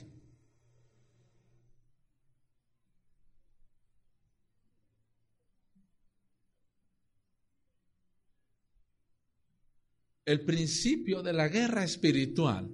el 10.30 10.44
principio 10.44 11.22
de 11.22 11.32
la 11.32 11.48
guerra 11.48 11.82
espiritual 11.82 12.70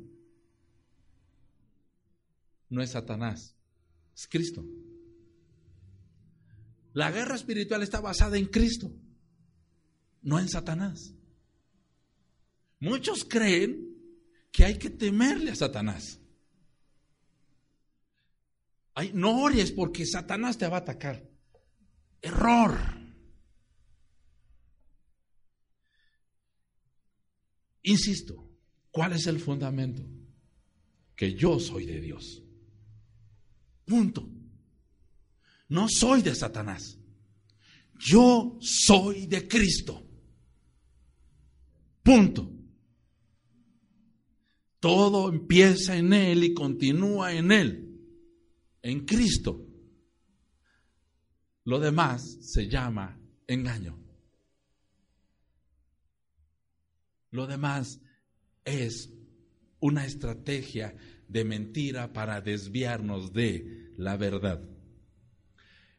no 2.68 2.82
es 2.82 2.90
Satanás, 2.90 3.55
es 4.16 4.26
Cristo. 4.26 4.64
La 6.94 7.10
guerra 7.10 7.34
espiritual 7.34 7.82
está 7.82 8.00
basada 8.00 8.38
en 8.38 8.46
Cristo, 8.46 8.90
no 10.22 10.38
en 10.38 10.48
Satanás. 10.48 11.14
Muchos 12.80 13.24
creen 13.24 13.94
que 14.50 14.64
hay 14.64 14.78
que 14.78 14.88
temerle 14.88 15.50
a 15.50 15.56
Satanás. 15.56 16.18
no 19.12 19.42
ores 19.42 19.72
porque 19.72 20.06
Satanás 20.06 20.56
te 20.56 20.66
va 20.66 20.78
a 20.78 20.80
atacar. 20.80 21.28
Error. 22.22 22.78
Insisto, 27.82 28.50
¿cuál 28.90 29.12
es 29.12 29.26
el 29.26 29.38
fundamento? 29.38 30.02
Que 31.14 31.34
yo 31.34 31.60
soy 31.60 31.84
de 31.84 32.00
Dios. 32.00 32.45
Punto. 33.86 34.28
No 35.68 35.86
soy 35.88 36.20
de 36.20 36.34
Satanás. 36.34 36.98
Yo 37.98 38.58
soy 38.60 39.26
de 39.26 39.48
Cristo. 39.48 40.06
Punto. 42.02 42.52
Todo 44.80 45.30
empieza 45.30 45.96
en 45.96 46.12
Él 46.12 46.44
y 46.44 46.54
continúa 46.54 47.32
en 47.32 47.50
Él, 47.50 48.00
en 48.82 49.06
Cristo. 49.06 49.66
Lo 51.64 51.80
demás 51.80 52.38
se 52.42 52.68
llama 52.68 53.18
engaño. 53.46 53.98
Lo 57.30 57.46
demás 57.46 58.00
es 58.64 59.10
una 59.80 60.04
estrategia 60.06 60.94
de 61.28 61.44
mentira 61.44 62.12
para 62.12 62.40
desviarnos 62.40 63.32
de 63.32 63.92
la 63.96 64.16
verdad. 64.16 64.60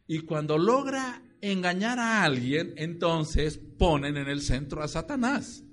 Y 0.08 0.20
cuando 0.20 0.58
logra 0.58 1.22
engañar 1.42 2.00
a 2.00 2.24
alguien, 2.24 2.74
entonces 2.78 3.58
ponen 3.58 4.18
en 4.18 4.28
el 4.28 4.42
centro 4.42 4.82
a 4.82 4.88
Satanás. 4.88 5.64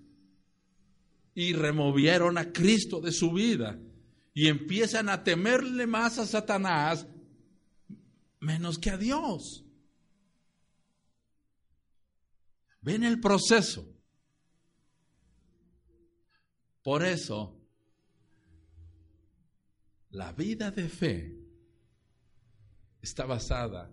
Y 1.35 1.53
removieron 1.53 2.39
a 2.39 2.53
Cristo 2.53 3.01
de 3.01 3.13
su 3.13 3.33
vida. 3.33 3.79
Y 4.35 4.49
empiezan 4.49 5.09
a 5.09 5.23
temerle 5.23 5.87
más 5.87 6.19
a 6.19 6.27
Satanás 6.27 7.07
menos 8.41 8.79
que 8.79 8.91
a 8.91 8.99
Dios. 8.99 9.65
Ven 12.81 13.03
el 13.03 13.21
proceso. 13.21 13.89
Por 16.83 17.05
eso, 17.05 17.59
la 20.15 20.33
vida 20.33 20.71
de 20.71 20.89
fe 20.89 21.37
está 23.03 23.27
basada, 23.27 23.93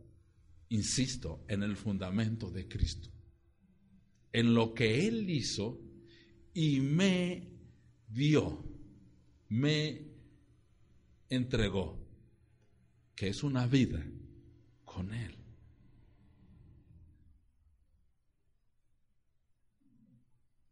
insisto, 0.69 1.43
en 1.47 1.63
el 1.63 1.75
fundamento 1.75 2.51
de 2.51 2.67
Cristo, 2.67 3.09
en 4.31 4.53
lo 4.53 4.73
que 4.73 5.07
Él 5.07 5.29
hizo 5.29 5.81
y 6.53 6.79
me 6.79 7.49
dio, 8.07 8.63
me 9.49 10.11
entregó, 11.27 11.99
que 13.15 13.29
es 13.29 13.41
una 13.43 13.65
vida 13.65 14.05
con 14.85 15.13
Él. 15.13 15.35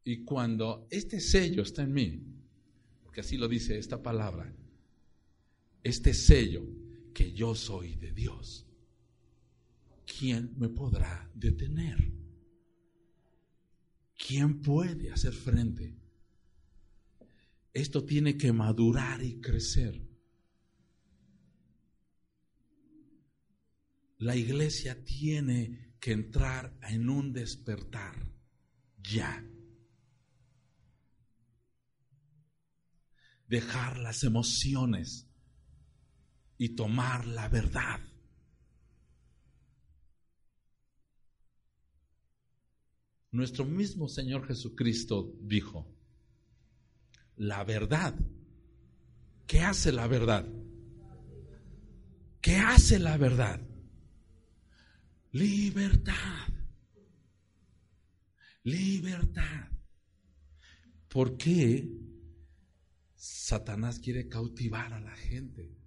Y 0.04 0.24
cuando 0.24 0.88
este 0.92 1.20
sello 1.20 1.64
está 1.64 1.82
en 1.84 1.94
mí, 1.94 2.24
porque 3.04 3.22
así 3.22 3.36
lo 3.36 3.48
dice 3.48 3.78
esta 3.80 4.02
palabra, 4.02 4.56
este 5.84 6.14
sello 6.14 6.64
que 7.14 7.34
yo 7.34 7.56
soy 7.56 7.96
de 7.96 8.12
Dios, 8.12 8.68
¿quién 10.06 10.54
me 10.58 10.70
podrá 10.70 11.30
detener? 11.34 12.14
¿Quién 14.18 14.62
puede 14.62 15.12
hacer 15.12 15.34
frente? 15.34 15.98
Esto 17.74 18.04
tiene 18.04 18.38
que 18.38 18.52
madurar 18.52 19.24
y 19.24 19.40
crecer. 19.40 20.02
La 24.18 24.36
iglesia 24.36 25.04
tiene 25.04 25.96
que 26.00 26.12
entrar 26.12 26.78
en 26.82 27.10
un 27.10 27.32
despertar 27.32 28.30
ya. 28.98 29.46
dejar 33.50 33.98
las 33.98 34.24
emociones 34.24 35.29
y 36.60 36.76
tomar 36.76 37.26
la 37.26 37.50
verdad. 37.50 38.00
Nuestro 43.32 43.66
mismo 43.66 44.08
Señor 44.08 44.46
Jesucristo 44.46 45.34
dijo, 45.42 45.88
la 47.38 47.64
verdad. 47.64 48.14
¿Qué 49.48 49.62
hace 49.62 49.92
la 49.92 50.06
verdad? 50.06 50.48
¿Qué 52.42 52.58
hace 52.58 53.00
la 53.00 53.18
verdad? 53.18 53.60
Libertad. 55.32 56.50
Libertad. 58.64 59.70
¿Por 61.08 61.38
qué 61.38 61.90
Satanás 63.20 64.00
quiere 64.00 64.30
cautivar 64.30 64.94
a 64.94 65.02
la 65.02 65.16
gente. 65.16 65.79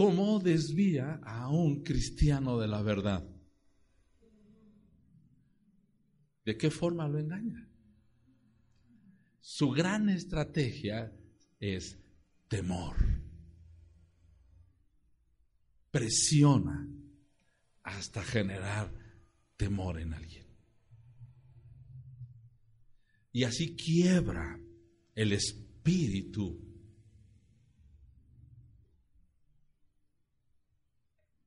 ¿Cómo 0.00 0.38
desvía 0.38 1.20
a 1.22 1.50
un 1.50 1.82
cristiano 1.82 2.58
de 2.58 2.66
la 2.66 2.80
verdad? 2.80 3.22
¿De 6.42 6.56
qué 6.56 6.70
forma 6.70 7.06
lo 7.06 7.18
engaña? 7.18 7.68
Su 9.40 9.68
gran 9.72 10.08
estrategia 10.08 11.14
es 11.58 11.98
temor. 12.48 12.96
Presiona 15.90 16.88
hasta 17.82 18.22
generar 18.22 18.90
temor 19.58 20.00
en 20.00 20.14
alguien. 20.14 20.46
Y 23.32 23.44
así 23.44 23.76
quiebra 23.76 24.58
el 25.14 25.32
espíritu 25.34 26.69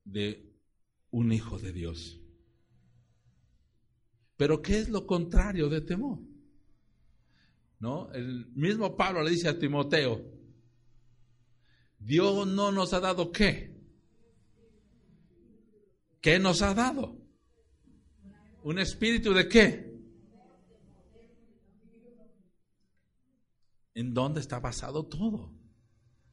de 0.03 0.53
un 1.11 1.31
hijo 1.31 1.59
de 1.59 1.71
Dios. 1.71 2.19
Pero 4.37 4.61
¿qué 4.61 4.79
es 4.79 4.89
lo 4.89 5.05
contrario 5.05 5.69
de 5.69 5.81
temor? 5.81 6.19
¿No? 7.79 8.11
El 8.13 8.47
mismo 8.55 8.95
Pablo 8.95 9.23
le 9.23 9.31
dice 9.31 9.47
a 9.47 9.59
Timoteo, 9.59 10.23
Dios 11.99 12.47
no 12.47 12.71
nos 12.71 12.93
ha 12.93 12.99
dado 12.99 13.31
qué? 13.31 13.73
¿Qué 16.21 16.39
nos 16.39 16.61
ha 16.61 16.73
dado? 16.73 17.17
¿Un 18.63 18.79
espíritu 18.79 19.33
de 19.33 19.47
qué? 19.47 19.93
¿En 23.93 24.13
dónde 24.13 24.39
está 24.39 24.59
basado 24.59 25.05
todo? 25.05 25.53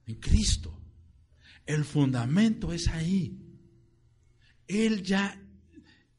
En 0.06 0.16
Cristo. 0.16 0.80
El 1.66 1.84
fundamento 1.84 2.72
es 2.72 2.88
ahí. 2.88 3.49
Él 4.70 5.02
ya 5.02 5.40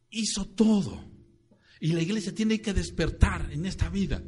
hizo 0.09 0.45
todo. 0.45 1.09
Y 1.79 1.93
la 1.93 2.01
iglesia 2.01 2.35
tiene 2.35 2.61
que 2.61 2.73
despertar 2.73 3.51
en 3.51 3.65
esta 3.65 3.89
vida. 3.89 4.23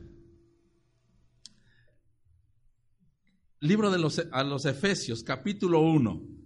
Libro 3.59 3.91
de 3.91 3.99
los, 3.99 4.19
a 4.31 4.43
los 4.43 4.65
Efesios, 4.65 5.23
capítulo 5.23 5.81
1. 5.81 6.42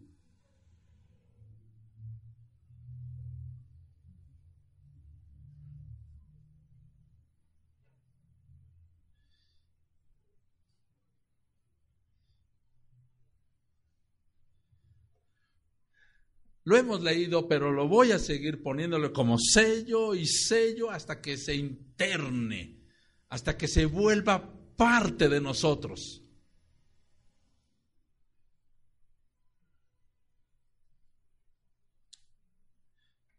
Lo 16.68 16.76
hemos 16.76 17.02
leído, 17.02 17.48
pero 17.48 17.72
lo 17.72 17.88
voy 17.88 18.12
a 18.12 18.20
seguir 18.20 18.62
poniéndole 18.62 19.14
como 19.14 19.38
sello 19.40 20.14
y 20.14 20.26
sello 20.26 20.92
hasta 20.92 21.22
que 21.22 21.38
se 21.38 21.56
interne, 21.56 22.84
hasta 23.30 23.58
que 23.58 23.70
se 23.70 23.86
vuelva 23.86 24.54
parte 24.76 25.30
de 25.30 25.40
nosotros. 25.40 26.22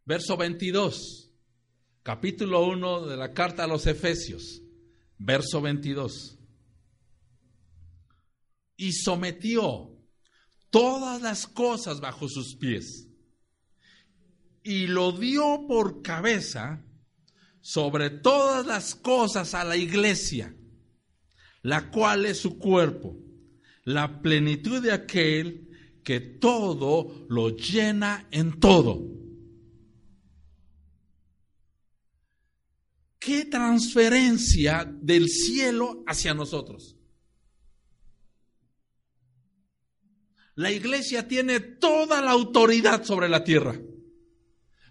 Verso 0.05 0.35
22, 0.35 1.31
capítulo 2.01 2.65
1 2.65 3.05
de 3.05 3.15
la 3.15 3.31
carta 3.35 3.65
a 3.65 3.67
los 3.67 3.85
Efesios, 3.85 4.63
verso 5.19 5.61
22. 5.61 6.39
Y 8.77 8.91
sometió 8.91 9.95
todas 10.71 11.21
las 11.21 11.45
cosas 11.45 11.99
bajo 11.99 12.27
sus 12.27 12.55
pies 12.55 13.05
y 14.69 14.85
lo 14.85 15.11
dio 15.11 15.65
por 15.67 16.03
cabeza 16.03 16.85
sobre 17.59 18.11
todas 18.11 18.67
las 18.67 18.93
cosas 18.93 19.55
a 19.55 19.63
la 19.63 19.75
iglesia, 19.75 20.55
la 21.63 21.89
cual 21.89 22.27
es 22.27 22.37
su 22.37 22.59
cuerpo, 22.59 23.17
la 23.83 24.21
plenitud 24.21 24.79
de 24.83 24.91
aquel 24.91 25.71
que 26.03 26.19
todo 26.19 27.25
lo 27.29 27.49
llena 27.57 28.27
en 28.29 28.59
todo. 28.59 29.07
¿Qué 33.17 33.45
transferencia 33.45 34.85
del 35.01 35.29
cielo 35.29 36.03
hacia 36.05 36.35
nosotros? 36.35 36.95
La 40.53 40.71
iglesia 40.71 41.27
tiene 41.27 41.59
toda 41.59 42.21
la 42.21 42.29
autoridad 42.29 43.03
sobre 43.03 43.27
la 43.29 43.43
tierra 43.43 43.75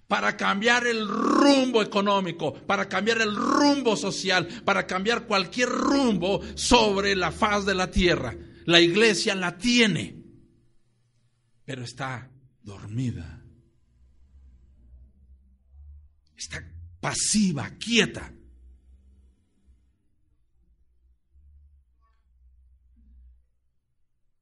para 0.09 0.37
cambiar 0.38 0.87
el 0.87 1.07
rumbo 1.07 1.83
económico, 1.83 2.55
para 2.55 2.88
cambiar 2.88 3.21
el 3.21 3.37
rumbo 3.37 3.94
social, 3.94 4.49
para 4.64 4.87
cambiar 4.87 5.27
cualquier 5.27 5.68
rumbo 5.68 6.40
sobre 6.57 7.14
la 7.14 7.31
faz 7.31 7.66
de 7.66 7.75
la 7.75 7.90
tierra. 7.90 8.35
La 8.64 8.81
iglesia 8.81 9.35
la 9.35 9.59
tiene, 9.59 10.25
pero 11.64 11.85
está 11.85 12.31
dormida. 12.62 13.44
Está 16.35 16.64
pasiva, 17.01 17.71
quieta. 17.79 18.33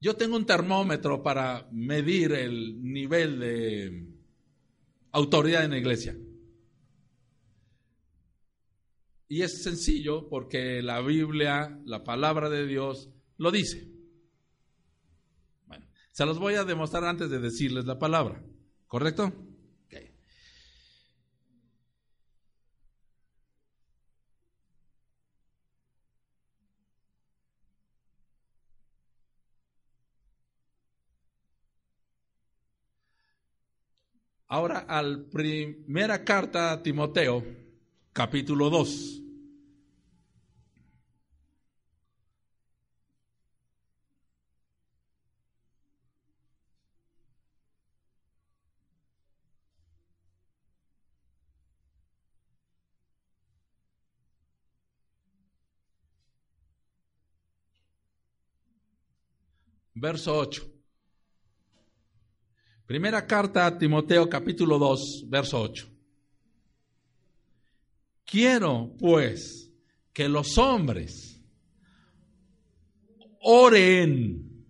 Yo 0.00 0.14
tengo 0.14 0.36
un 0.36 0.46
termómetro 0.46 1.24
para 1.24 1.68
medir 1.72 2.32
el 2.32 2.80
nivel 2.82 3.40
de 3.40 4.15
autoridad 5.16 5.64
en 5.64 5.70
la 5.70 5.78
iglesia. 5.78 6.14
Y 9.28 9.42
es 9.42 9.62
sencillo 9.62 10.28
porque 10.28 10.82
la 10.82 11.00
Biblia, 11.00 11.80
la 11.84 12.04
palabra 12.04 12.50
de 12.50 12.66
Dios, 12.66 13.10
lo 13.38 13.50
dice. 13.50 13.90
Bueno, 15.66 15.86
se 16.12 16.26
los 16.26 16.38
voy 16.38 16.54
a 16.54 16.64
demostrar 16.64 17.04
antes 17.04 17.30
de 17.30 17.40
decirles 17.40 17.86
la 17.86 17.98
palabra. 17.98 18.44
¿Correcto? 18.86 19.32
Ahora 34.48 34.78
al 34.88 35.24
primera 35.26 36.22
carta 36.24 36.70
a 36.72 36.82
Timoteo, 36.82 37.42
capítulo 38.12 38.70
2. 38.70 39.22
Verso 59.94 60.36
8. 60.36 60.75
Primera 62.86 63.26
carta 63.26 63.66
a 63.66 63.76
Timoteo 63.76 64.28
capítulo 64.28 64.78
2, 64.78 65.24
verso 65.26 65.60
8. 65.60 65.88
Quiero 68.24 68.94
pues 68.96 69.72
que 70.12 70.28
los 70.28 70.56
hombres 70.56 71.42
oren 73.40 74.64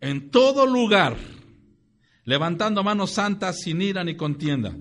en 0.00 0.30
todo 0.30 0.66
lugar, 0.66 1.16
levantando 2.24 2.82
manos 2.82 3.12
santas 3.12 3.60
sin 3.60 3.80
ira 3.80 4.02
ni 4.02 4.16
contienda. 4.16 4.76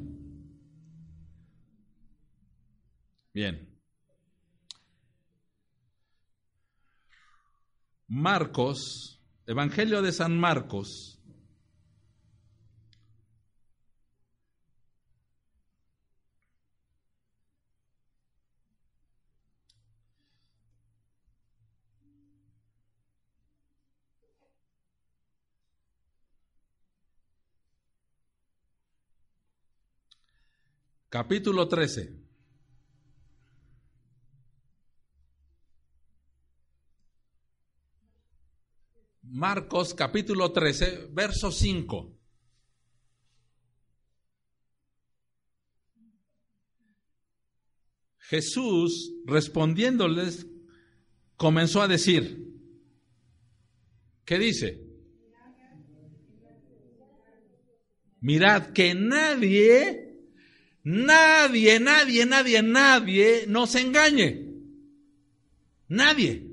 Bien. 3.31 3.69
Marcos, 8.07 9.21
Evangelio 9.45 10.01
de 10.01 10.11
San 10.11 10.37
Marcos, 10.39 11.10
Capítulo 31.11 31.67
13. 31.67 32.17
Marcos 39.23 39.93
capítulo 39.93 40.53
13, 40.53 41.09
verso 41.11 41.51
5. 41.51 42.17
Jesús, 48.19 49.13
respondiéndoles, 49.25 50.47
comenzó 51.35 51.81
a 51.81 51.89
decir, 51.89 52.55
¿qué 54.23 54.39
dice? 54.39 54.81
Mirad 58.21 58.67
que 58.71 58.95
nadie 58.95 60.10
nadie, 60.83 61.79
nadie, 61.79 62.25
nadie, 62.25 62.61
nadie 62.61 63.45
nos 63.47 63.75
engañe. 63.75 64.47
Nadie. 65.87 66.50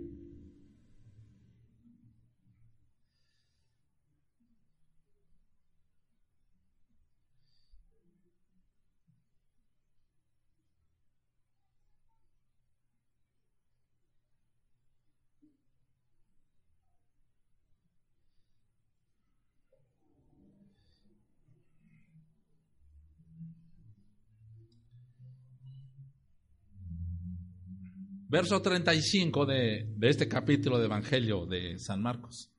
Verso 28.29 28.61
35 28.61 29.47
de, 29.47 29.87
de 29.97 30.09
este 30.09 30.29
capítulo 30.29 30.79
de 30.79 30.85
Evangelio 30.85 31.47
de 31.47 31.79
San 31.79 32.03
Marcos. 32.03 32.51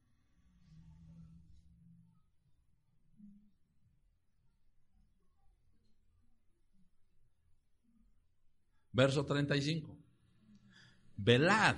Verso 8.91 9.23
35. 9.25 9.95
Velad, 11.15 11.77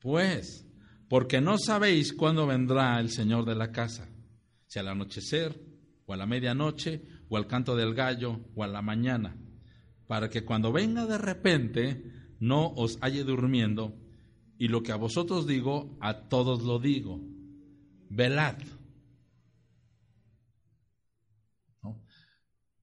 pues, 0.00 0.66
porque 1.08 1.40
no 1.40 1.56
sabéis 1.58 2.12
cuándo 2.12 2.46
vendrá 2.46 2.98
el 2.98 3.08
Señor 3.08 3.44
de 3.44 3.54
la 3.54 3.70
casa, 3.70 4.08
si 4.66 4.78
al 4.78 4.88
anochecer, 4.88 5.58
o 6.04 6.12
a 6.12 6.16
la 6.16 6.26
medianoche, 6.26 7.06
o 7.28 7.36
al 7.36 7.46
canto 7.46 7.76
del 7.76 7.94
gallo, 7.94 8.40
o 8.54 8.64
a 8.64 8.66
la 8.66 8.82
mañana, 8.82 9.36
para 10.06 10.28
que 10.28 10.44
cuando 10.44 10.72
venga 10.72 11.06
de 11.06 11.18
repente 11.18 12.21
no 12.42 12.72
os 12.74 12.98
halle 13.00 13.22
durmiendo, 13.22 13.96
y 14.58 14.66
lo 14.66 14.82
que 14.82 14.90
a 14.90 14.96
vosotros 14.96 15.46
digo, 15.46 15.96
a 16.00 16.28
todos 16.28 16.64
lo 16.64 16.80
digo. 16.80 17.20
Velad. 18.10 18.58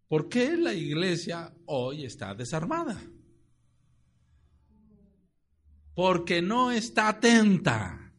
¿Por 0.08 0.30
qué 0.30 0.56
la 0.56 0.74
iglesia 0.74 1.54
hoy 1.66 2.06
está 2.06 2.34
desarmada? 2.34 3.02
Porque 5.94 6.42
no 6.42 6.72
está 6.72 7.10
atenta. 7.10 8.14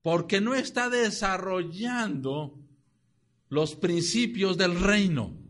Porque 0.00 0.40
no 0.40 0.54
está 0.54 0.88
desarrollando 0.88 2.58
los 3.50 3.76
principios 3.76 4.56
del 4.56 4.80
reino. 4.80 5.45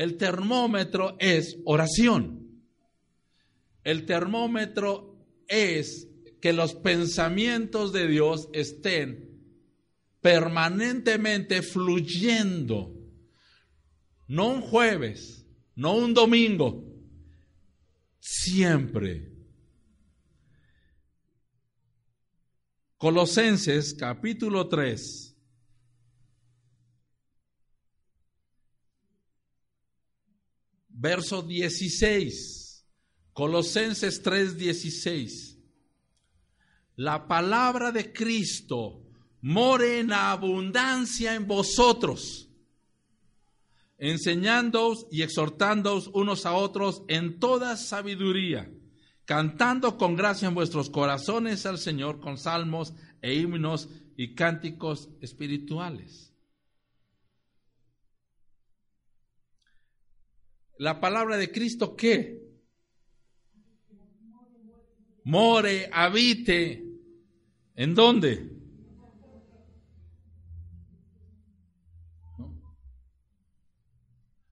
El 0.00 0.16
termómetro 0.16 1.14
es 1.18 1.58
oración. 1.66 2.64
El 3.84 4.06
termómetro 4.06 5.26
es 5.46 6.08
que 6.40 6.54
los 6.54 6.72
pensamientos 6.74 7.92
de 7.92 8.08
Dios 8.08 8.48
estén 8.54 9.42
permanentemente 10.22 11.60
fluyendo. 11.60 12.94
No 14.26 14.48
un 14.48 14.62
jueves, 14.62 15.44
no 15.74 15.94
un 15.96 16.14
domingo, 16.14 16.82
siempre. 18.20 19.30
Colosenses 22.96 23.92
capítulo 23.92 24.66
3 24.66 25.29
verso 31.00 31.42
16, 31.42 32.84
Colosenses 33.32 34.22
3:16. 34.22 35.58
La 36.96 37.26
palabra 37.26 37.90
de 37.90 38.12
Cristo 38.12 39.02
more 39.40 40.00
en 40.00 40.12
abundancia 40.12 41.34
en 41.34 41.46
vosotros, 41.46 42.50
enseñándoos 43.96 45.06
y 45.10 45.22
exhortándoos 45.22 46.10
unos 46.12 46.44
a 46.44 46.52
otros 46.52 47.02
en 47.08 47.40
toda 47.40 47.78
sabiduría, 47.78 48.70
cantando 49.24 49.96
con 49.96 50.16
gracia 50.16 50.48
en 50.48 50.54
vuestros 50.54 50.90
corazones 50.90 51.64
al 51.64 51.78
Señor 51.78 52.20
con 52.20 52.36
salmos 52.36 52.92
e 53.22 53.34
himnos 53.34 53.88
y 54.18 54.34
cánticos 54.34 55.08
espirituales 55.22 56.29
la 60.80 60.98
palabra 60.98 61.36
de 61.36 61.52
Cristo 61.52 61.94
qué? 61.94 62.40
More, 65.24 65.90
habite. 65.92 66.82
¿En 67.76 67.94
dónde? 67.94 68.50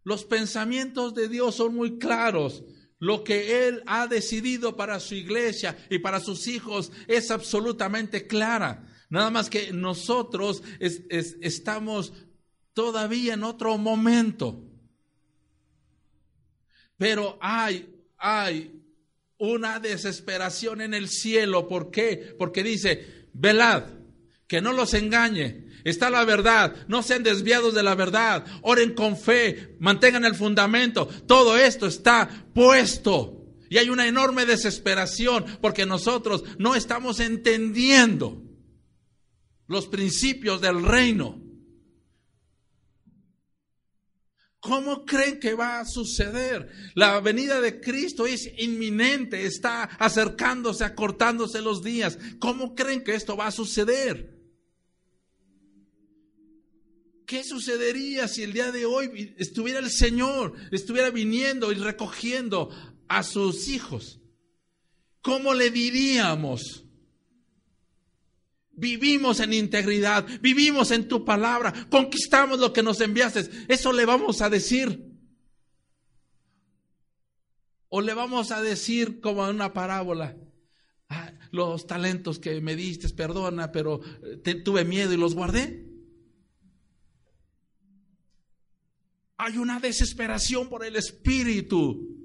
Los 0.04 0.26
pensamientos 0.26 1.14
de 1.14 1.28
Dios 1.30 1.54
son 1.54 1.74
muy 1.74 1.98
claros. 1.98 2.62
Lo 2.98 3.24
que 3.24 3.66
Él 3.66 3.82
ha 3.86 4.06
decidido 4.06 4.76
para 4.76 5.00
su 5.00 5.14
iglesia 5.14 5.78
y 5.88 6.00
para 6.00 6.20
sus 6.20 6.46
hijos 6.46 6.92
es 7.06 7.30
absolutamente 7.30 8.26
clara. 8.26 8.86
Nada 9.08 9.30
más 9.30 9.48
que 9.48 9.72
nosotros 9.72 10.62
estamos 10.78 12.12
todavía 12.74 13.32
en 13.32 13.44
otro 13.44 13.78
momento. 13.78 14.67
Pero 16.98 17.38
hay, 17.40 17.88
hay 18.18 18.72
una 19.38 19.78
desesperación 19.78 20.80
en 20.80 20.92
el 20.92 21.08
cielo. 21.08 21.68
¿Por 21.68 21.90
qué? 21.90 22.34
Porque 22.36 22.62
dice, 22.62 23.28
velad, 23.32 23.84
que 24.46 24.60
no 24.60 24.72
los 24.72 24.94
engañe. 24.94 25.68
Está 25.84 26.10
la 26.10 26.24
verdad, 26.24 26.74
no 26.88 27.02
sean 27.02 27.22
desviados 27.22 27.72
de 27.74 27.82
la 27.82 27.94
verdad, 27.94 28.44
oren 28.62 28.94
con 28.94 29.16
fe, 29.16 29.76
mantengan 29.78 30.24
el 30.24 30.34
fundamento. 30.34 31.06
Todo 31.26 31.56
esto 31.56 31.86
está 31.86 32.28
puesto. 32.52 33.34
Y 33.70 33.78
hay 33.78 33.90
una 33.90 34.06
enorme 34.06 34.44
desesperación 34.44 35.44
porque 35.60 35.86
nosotros 35.86 36.42
no 36.58 36.74
estamos 36.74 37.20
entendiendo 37.20 38.42
los 39.66 39.86
principios 39.86 40.60
del 40.60 40.82
reino. 40.82 41.40
¿Cómo 44.68 45.06
creen 45.06 45.40
que 45.40 45.54
va 45.54 45.80
a 45.80 45.86
suceder? 45.86 46.68
La 46.94 47.18
venida 47.20 47.58
de 47.58 47.80
Cristo 47.80 48.26
es 48.26 48.52
inminente, 48.58 49.46
está 49.46 49.84
acercándose, 49.84 50.84
acortándose 50.84 51.62
los 51.62 51.82
días. 51.82 52.18
¿Cómo 52.38 52.74
creen 52.74 53.02
que 53.02 53.14
esto 53.14 53.34
va 53.34 53.46
a 53.46 53.50
suceder? 53.50 54.38
¿Qué 57.24 57.44
sucedería 57.44 58.28
si 58.28 58.42
el 58.42 58.52
día 58.52 58.70
de 58.70 58.84
hoy 58.84 59.34
estuviera 59.38 59.78
el 59.78 59.90
Señor, 59.90 60.52
estuviera 60.70 61.08
viniendo 61.08 61.72
y 61.72 61.76
recogiendo 61.76 62.68
a 63.08 63.22
sus 63.22 63.68
hijos? 63.68 64.20
¿Cómo 65.22 65.54
le 65.54 65.70
diríamos? 65.70 66.84
Vivimos 68.78 69.40
en 69.40 69.52
integridad, 69.52 70.24
vivimos 70.40 70.92
en 70.92 71.08
tu 71.08 71.24
palabra, 71.24 71.74
conquistamos 71.90 72.60
lo 72.60 72.72
que 72.72 72.84
nos 72.84 73.00
enviaste. 73.00 73.50
Eso 73.66 73.92
le 73.92 74.04
vamos 74.04 74.40
a 74.40 74.48
decir. 74.48 75.04
O 77.88 78.00
le 78.00 78.14
vamos 78.14 78.52
a 78.52 78.62
decir 78.62 79.20
como 79.20 79.44
en 79.48 79.56
una 79.56 79.72
parábola, 79.72 80.36
ah, 81.08 81.32
los 81.50 81.88
talentos 81.88 82.38
que 82.38 82.60
me 82.60 82.76
diste, 82.76 83.08
perdona, 83.08 83.72
pero 83.72 84.00
eh, 84.22 84.54
tuve 84.62 84.84
miedo 84.84 85.12
y 85.12 85.16
los 85.16 85.34
guardé. 85.34 85.84
Hay 89.38 89.58
una 89.58 89.80
desesperación 89.80 90.68
por 90.68 90.84
el 90.84 90.94
Espíritu. 90.94 92.16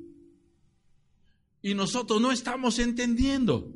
Y 1.63 1.73
nosotros 1.73 2.21
no 2.21 2.31
estamos 2.31 2.77
entendiendo. 2.77 3.73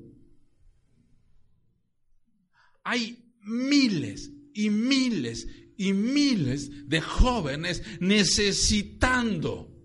Hay 2.89 3.33
miles 3.41 4.31
y 4.53 4.69
miles 4.69 5.45
y 5.75 5.91
miles 5.91 6.87
de 6.87 7.01
jóvenes 7.01 7.83
necesitando 7.99 9.75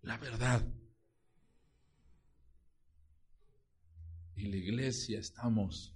la 0.00 0.16
verdad. 0.16 0.66
Y 4.34 4.46
la 4.46 4.56
iglesia 4.56 5.18
estamos 5.18 5.94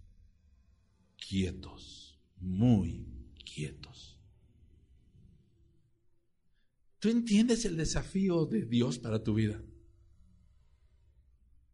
quietos, 1.17 2.21
muy 2.37 3.07
quietos. 3.43 4.21
¿Tú 6.99 7.09
entiendes 7.09 7.65
el 7.65 7.79
desafío 7.79 8.45
de 8.45 8.67
Dios 8.67 8.99
para 8.99 9.23
tu 9.23 9.33
vida? 9.33 9.65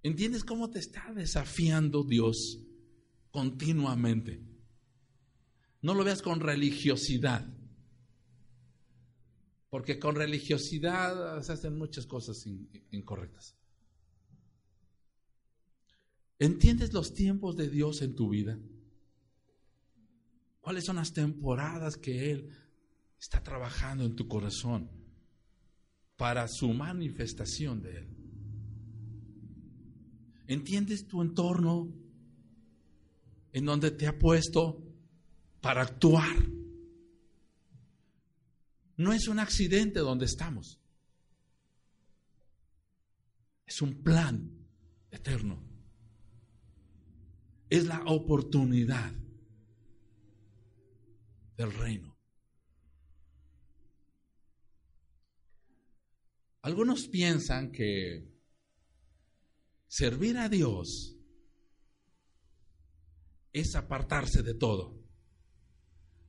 ¿Entiendes 0.05 0.45
cómo 0.45 0.71
te 0.71 0.79
está 0.79 1.13
desafiando 1.13 2.05
Dios 2.05 2.61
continuamente? 3.37 4.41
No 5.83 5.93
lo 5.93 6.05
veas 6.05 6.23
con 6.23 6.41
religiosidad. 6.41 7.47
Porque 9.69 9.99
con 9.99 10.15
religiosidad 10.15 11.43
se 11.43 11.53
hacen 11.53 11.77
muchas 11.77 12.07
cosas 12.07 12.43
incorrectas. 12.93 13.55
¿Entiendes 16.39 16.95
los 16.95 17.13
tiempos 17.13 17.59
de 17.59 17.69
Dios 17.69 18.01
en 18.01 18.15
tu 18.15 18.31
vida? 18.31 18.59
¿Cuáles 20.63 20.87
son 20.87 20.97
las 20.97 21.13
temporadas 21.13 21.99
que 21.99 22.31
Él 22.31 22.49
está 23.21 23.43
trabajando 23.43 24.07
en 24.07 24.17
tu 24.17 24.29
corazón 24.29 24.91
para 26.17 26.49
su 26.49 26.73
manifestación 26.73 27.83
de 27.83 27.99
Él? 27.99 28.09
¿Entiendes 30.47 31.07
tu 31.07 31.21
entorno 31.21 32.06
en 33.57 33.65
donde 33.65 33.91
te 33.91 34.07
ha 34.07 34.19
puesto 34.19 34.83
para 35.61 35.83
actuar? 35.83 36.37
No 38.97 39.13
es 39.13 39.29
un 39.29 39.39
accidente 39.39 40.01
donde 40.01 40.27
estamos. 40.27 40.81
Es 43.67 43.81
un 43.81 44.03
plan 44.03 44.51
eterno 45.11 45.67
es 47.69 47.85
la 47.85 48.03
oportunidad 48.05 49.13
del 51.57 51.73
reino. 51.73 52.17
Algunos 56.63 57.09
piensan 57.09 57.71
que 57.71 58.29
servir 59.87 60.37
a 60.37 60.49
Dios 60.49 61.16
es 63.61 63.75
apartarse 63.75 64.43
de 64.43 64.55
todo, 64.55 64.99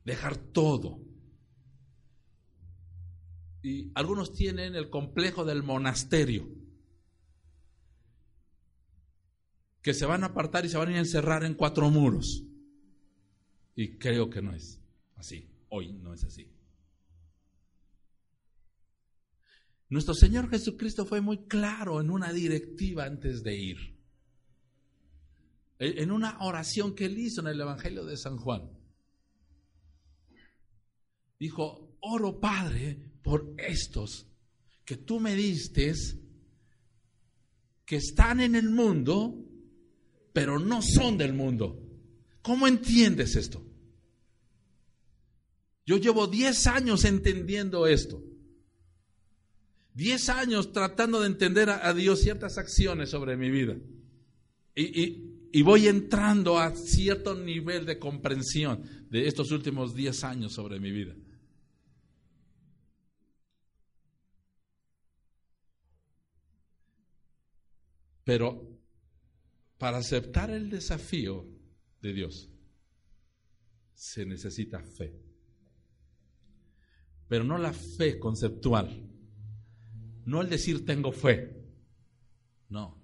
dejar 0.04 0.38
todo. 0.38 1.00
Y 3.62 3.92
algunos 3.96 4.34
tienen 4.34 4.76
el 4.76 4.90
complejo 4.90 5.46
del 5.46 5.64
monasterio. 5.64 6.48
que 9.88 9.94
se 9.94 10.06
van 10.06 10.22
a 10.24 10.28
apartar 10.28 10.66
y 10.66 10.70
se 10.70 10.76
van 10.76 10.90
a 10.90 11.00
encerrar 11.00 11.46
en 11.46 11.54
cuatro 11.54 11.90
muros. 11.90 12.44
Y 13.74 13.98
creo 13.98 14.30
que 14.30 14.42
no 14.42 14.54
es 14.54 14.82
así. 15.16 15.48
Hoy 15.70 15.94
no 15.94 16.14
es 16.14 16.26
así. 16.26 16.52
Nuestro 19.88 20.14
Señor 20.14 20.50
Jesucristo 20.50 21.06
fue 21.06 21.22
muy 21.22 21.46
claro 21.46 22.02
en 22.02 22.10
una 22.10 22.34
directiva 22.34 23.06
antes 23.06 23.44
de 23.44 23.56
ir. 23.56 23.97
En 25.80 26.12
una 26.12 26.40
oración 26.40 26.96
que 26.96 27.06
él 27.06 27.18
hizo 27.18 27.42
en 27.42 27.48
el 27.48 27.62
Evangelio 27.62 28.06
de 28.06 28.18
San 28.18 28.38
Juan. 28.38 28.70
Dijo, 31.40 31.98
oro 32.02 32.40
Padre 32.40 32.98
por 33.22 33.54
estos 33.58 34.28
que 34.84 34.98
tú 34.98 35.20
me 35.20 35.36
diste, 35.36 35.94
que 37.86 37.98
están 37.98 38.40
en 38.40 38.56
el 38.56 38.70
mundo, 38.70 39.36
pero 40.34 40.60
no 40.60 40.82
son 40.82 41.18
del 41.18 41.34
mundo. 41.34 41.84
¿Cómo 42.42 42.68
entiendes 42.68 43.36
esto? 43.36 43.64
Yo 45.86 45.98
llevo 45.98 46.28
10 46.28 46.68
años 46.68 47.06
entendiendo 47.06 47.88
esto. 47.88 48.24
10 49.96 50.30
años 50.30 50.72
tratando 50.72 51.22
de 51.22 51.28
entender 51.28 51.70
a, 51.70 51.94
Dios 51.94 52.22
ciertas 52.22 52.58
acciones 52.58 53.10
sobre 53.10 53.36
mi 53.36 53.50
vida. 53.50 53.76
Y, 54.76 55.27
voy 55.62 55.88
entrando 55.88 56.60
a 56.60 56.76
cierto 56.76 57.36
nivel 57.36 57.86
de 57.86 58.00
comprensión 58.00 58.84
de 59.10 59.28
estos 59.28 59.52
últimos 59.52 59.96
10 59.96 60.24
años 60.24 60.54
sobre 60.54 60.80
mi 60.80 60.92
vida. 60.92 61.16
Pero 68.24 68.68
para 69.78 70.00
aceptar 70.00 70.50
el 70.50 70.70
desafío 70.70 71.46
de 72.02 72.14
Dios 72.14 72.50
se 73.94 74.26
necesita 74.26 74.84
fe. 74.84 75.14
Pero 77.28 77.44
no 77.44 77.58
la 77.58 77.74
fe 77.74 78.20
conceptual. 78.20 79.10
No 80.26 80.42
el 80.42 80.50
decir 80.50 80.86
tengo 80.86 81.12
fe. 81.12 81.56
No. 82.70 83.02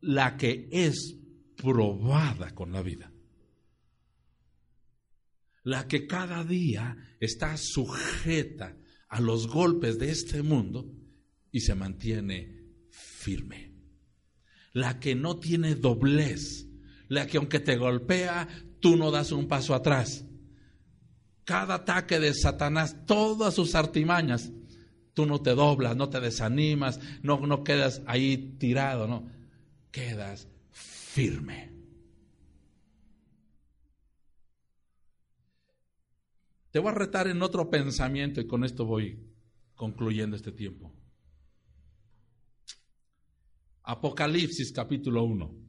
La 0.00 0.36
que 0.36 0.68
es 0.70 1.16
probada 1.56 2.54
con 2.54 2.72
la 2.72 2.82
vida. 2.82 3.12
La 5.62 5.88
que 5.88 6.06
cada 6.06 6.44
día 6.44 6.96
está 7.18 7.56
sujeta 7.56 8.76
a 9.08 9.20
los 9.20 9.48
golpes 9.48 9.98
de 9.98 10.10
este 10.10 10.42
mundo 10.42 10.92
y 11.50 11.60
se 11.60 11.74
mantiene 11.74 12.62
firme 12.90 13.76
la 14.76 15.00
que 15.00 15.14
no 15.14 15.38
tiene 15.38 15.74
doblez, 15.74 16.68
la 17.08 17.26
que 17.26 17.38
aunque 17.38 17.60
te 17.60 17.78
golpea, 17.78 18.46
tú 18.78 18.98
no 18.98 19.10
das 19.10 19.32
un 19.32 19.48
paso 19.48 19.74
atrás. 19.74 20.26
Cada 21.44 21.76
ataque 21.76 22.20
de 22.20 22.34
Satanás, 22.34 22.94
todas 23.06 23.54
sus 23.54 23.74
artimañas, 23.74 24.52
tú 25.14 25.24
no 25.24 25.40
te 25.40 25.54
doblas, 25.54 25.96
no 25.96 26.10
te 26.10 26.20
desanimas, 26.20 27.00
no, 27.22 27.38
no 27.46 27.64
quedas 27.64 28.02
ahí 28.04 28.58
tirado, 28.58 29.08
no, 29.08 29.30
quedas 29.90 30.46
firme. 31.16 31.72
Te 36.70 36.78
voy 36.78 36.90
a 36.90 36.94
retar 36.94 37.26
en 37.26 37.40
otro 37.40 37.70
pensamiento 37.70 38.38
y 38.38 38.46
con 38.46 38.64
esto 38.64 38.84
voy 38.84 39.18
concluyendo 39.74 40.36
este 40.36 40.52
tiempo. 40.52 40.92
Apocalipsis 43.84 44.70
capítulo 44.72 45.24
1. 45.24 45.65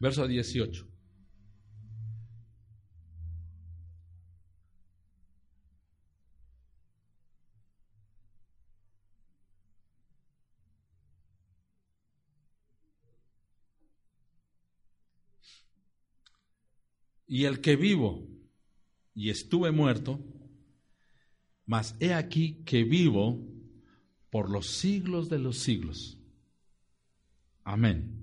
Verso 0.00 0.26
18. 0.26 0.86
Y 17.26 17.44
el 17.44 17.60
que 17.60 17.76
vivo 17.76 18.26
y 19.14 19.28
estuve 19.28 19.70
muerto, 19.70 20.18
mas 21.66 21.94
he 22.00 22.14
aquí 22.14 22.64
que 22.64 22.84
vivo 22.84 23.46
por 24.30 24.50
los 24.50 24.66
siglos 24.66 25.28
de 25.28 25.38
los 25.38 25.58
siglos. 25.58 26.18
Amén 27.62 28.19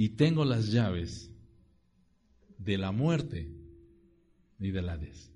y 0.00 0.08
tengo 0.08 0.46
las 0.46 0.72
llaves 0.72 1.30
de 2.56 2.78
la 2.78 2.90
muerte 2.90 3.52
y 4.58 4.70
del 4.70 4.88
Hades. 4.88 5.30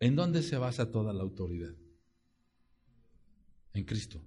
¿En 0.00 0.16
dónde 0.16 0.42
se 0.42 0.56
basa 0.56 0.90
toda 0.90 1.12
la 1.12 1.22
autoridad? 1.22 1.74
En 3.74 3.84
Cristo. 3.84 4.24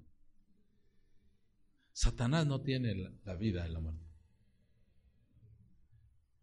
Satanás 1.92 2.46
no 2.46 2.62
tiene 2.62 2.94
la 3.26 3.34
vida 3.34 3.66
en 3.66 3.74
la 3.74 3.80
muerte. 3.80 4.06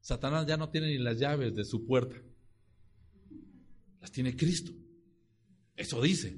Satanás 0.00 0.44
ya 0.44 0.56
no 0.56 0.70
tiene 0.70 0.88
ni 0.88 0.98
las 0.98 1.20
llaves 1.20 1.54
de 1.54 1.64
su 1.64 1.86
puerta. 1.86 2.16
Las 4.00 4.10
tiene 4.10 4.34
Cristo. 4.34 4.72
Eso 5.76 6.02
dice. 6.02 6.36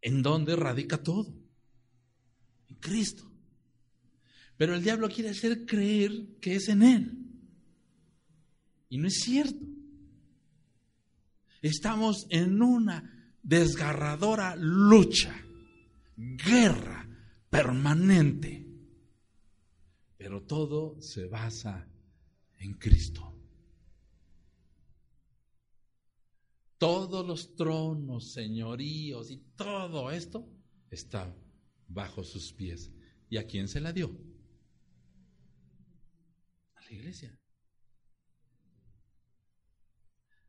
¿En 0.00 0.20
dónde 0.20 0.56
radica 0.56 1.00
todo? 1.00 1.43
Cristo. 2.84 3.24
Pero 4.58 4.74
el 4.74 4.84
diablo 4.84 5.08
quiere 5.08 5.30
hacer 5.30 5.64
creer 5.64 6.38
que 6.38 6.56
es 6.56 6.68
en 6.68 6.82
Él. 6.82 7.18
Y 8.90 8.98
no 8.98 9.08
es 9.08 9.20
cierto. 9.20 9.64
Estamos 11.62 12.26
en 12.28 12.60
una 12.60 13.32
desgarradora 13.42 14.54
lucha, 14.54 15.34
guerra 16.14 17.08
permanente. 17.48 18.66
Pero 20.18 20.42
todo 20.42 21.00
se 21.00 21.26
basa 21.26 21.88
en 22.58 22.74
Cristo. 22.74 23.32
Todos 26.76 27.26
los 27.26 27.56
tronos, 27.56 28.32
señoríos 28.32 29.30
y 29.30 29.38
todo 29.56 30.10
esto 30.10 30.46
está 30.90 31.34
bajo 31.88 32.24
sus 32.24 32.52
pies. 32.52 32.90
¿Y 33.28 33.36
a 33.36 33.46
quién 33.46 33.68
se 33.68 33.80
la 33.80 33.92
dio? 33.92 34.16
A 36.74 36.80
la 36.82 36.92
iglesia. 36.92 37.38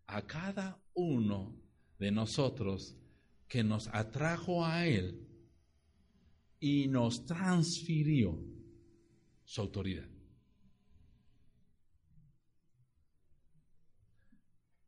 A 0.07 0.25
cada 0.25 0.81
uno 0.93 1.55
de 1.97 2.11
nosotros 2.11 2.95
que 3.47 3.63
nos 3.63 3.87
atrajo 3.87 4.65
a 4.65 4.87
Él 4.87 5.27
y 6.59 6.87
nos 6.87 7.25
transfirió 7.25 8.43
su 9.43 9.61
autoridad. 9.61 10.09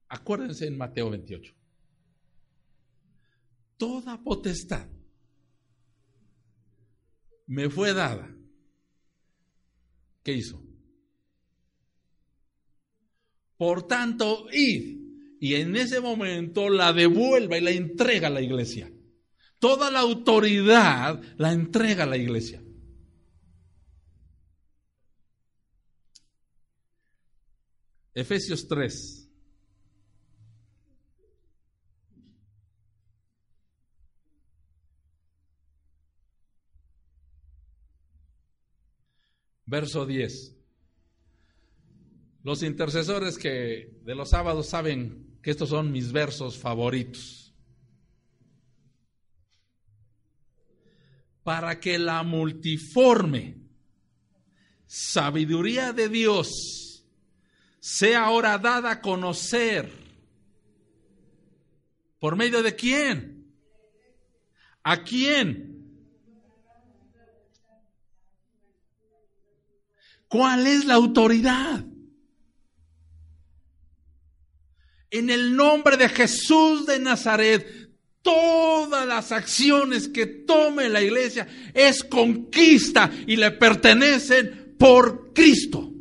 Acuérdense 0.10 0.66
en 0.68 0.78
Mateo 0.78 1.10
28. 1.10 1.54
Toda 3.78 4.24
potestad 4.24 4.88
me 7.48 7.70
fue 7.70 7.93
dada. 7.93 8.30
¿Qué 10.24 10.34
hizo? 10.34 10.62
Por 13.58 13.88
tanto, 13.88 14.48
id 14.52 14.98
y 15.39 15.56
en 15.56 15.76
ese 15.76 16.00
momento 16.00 16.70
la 16.70 16.93
devuelva 16.93 17.58
y 17.58 17.62
la 17.62 17.72
entrega 17.72 18.28
a 18.28 18.32
la 18.32 18.41
iglesia. 18.41 18.91
Toda 19.60 19.89
la 19.89 20.00
autoridad 20.00 21.22
la 21.38 21.52
entrega 21.52 22.04
a 22.04 22.08
la 22.08 22.18
iglesia. 22.18 22.62
Efesios 28.14 28.68
3. 28.68 29.26
Verso 39.68 40.05
10. 40.05 40.55
Los 42.43 42.63
intercesores 42.63 43.38
que 43.38 43.99
de 44.03 44.15
los 44.15 44.30
sábados 44.30 44.70
saben 44.70 45.38
que 45.43 45.51
estos 45.51 45.70
son 45.70 45.91
mis 45.91 46.13
versos 46.13 46.57
favoritos. 46.57 47.53
Para 51.43 51.80
que 51.82 51.99
la 51.99 52.24
multiforme 52.24 53.57
sabiduría 54.86 55.91
de 55.91 56.07
Dios 56.07 57.05
sea 57.82 58.24
ahora 58.24 58.57
dada 58.57 58.91
a 58.91 59.01
conocer. 59.01 59.91
¿Por 62.20 62.38
medio 62.38 62.63
de 62.63 62.74
quién? 62.74 63.53
¿A 64.84 65.03
quién? 65.03 65.76
¿Cuál 70.28 70.67
es 70.67 70.86
la 70.86 70.95
autoridad? 70.95 71.86
En 75.09 75.30
el 75.30 75.55
nombre 75.55 75.95
de 75.95 76.09
Jesús 76.09 76.86
de 76.86 76.99
Nazaret, 76.99 77.88
todas 78.21 79.07
las 79.07 79.32
acciones 79.32 80.09
que 80.09 80.25
tome 80.25 80.89
la 80.89 81.01
iglesia 81.01 81.47
es 81.73 82.03
conquista 82.03 83.09
y 83.25 83.38
le 83.38 83.51
pertenecen 83.51 84.75
por 84.78 85.34
Cristo. 85.34 85.93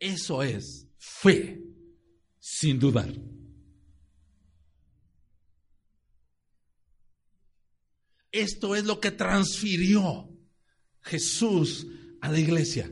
Eso 0.00 0.42
es 0.42 0.88
fe, 0.98 1.62
sin 2.40 2.78
dudar. 2.78 3.29
Esto 8.32 8.76
es 8.76 8.84
lo 8.84 9.00
que 9.00 9.10
transfirió 9.10 10.28
Jesús 11.02 11.86
a 12.20 12.30
la 12.30 12.38
iglesia. 12.38 12.90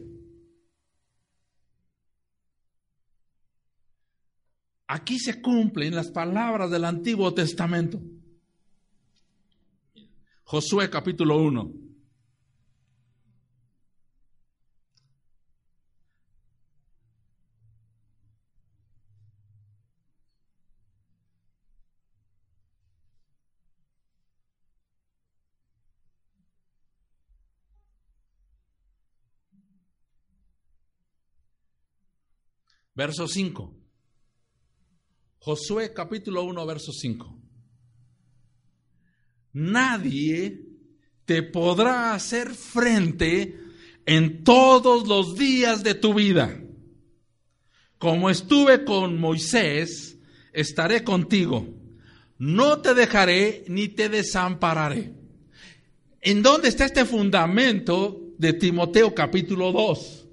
Aquí 4.86 5.18
se 5.18 5.40
cumplen 5.42 5.94
las 5.94 6.10
palabras 6.10 6.70
del 6.70 6.84
Antiguo 6.84 7.32
Testamento. 7.34 8.00
Josué 10.44 10.88
capítulo 10.88 11.36
1. 11.36 11.87
Verso 32.98 33.28
5. 33.28 33.76
Josué 35.38 35.92
capítulo 35.94 36.42
1, 36.42 36.66
verso 36.66 36.90
5. 36.92 37.38
Nadie 39.52 40.64
te 41.24 41.44
podrá 41.44 42.12
hacer 42.14 42.52
frente 42.52 43.56
en 44.04 44.42
todos 44.42 45.06
los 45.06 45.36
días 45.36 45.84
de 45.84 45.94
tu 45.94 46.12
vida. 46.12 46.60
Como 47.98 48.30
estuve 48.30 48.84
con 48.84 49.20
Moisés, 49.20 50.18
estaré 50.52 51.04
contigo. 51.04 51.68
No 52.36 52.80
te 52.80 52.94
dejaré 52.94 53.64
ni 53.68 53.86
te 53.86 54.08
desampararé. 54.08 55.14
¿En 56.20 56.42
dónde 56.42 56.66
está 56.66 56.86
este 56.86 57.04
fundamento 57.04 58.34
de 58.38 58.54
Timoteo 58.54 59.14
capítulo 59.14 59.70
2? 59.70 60.27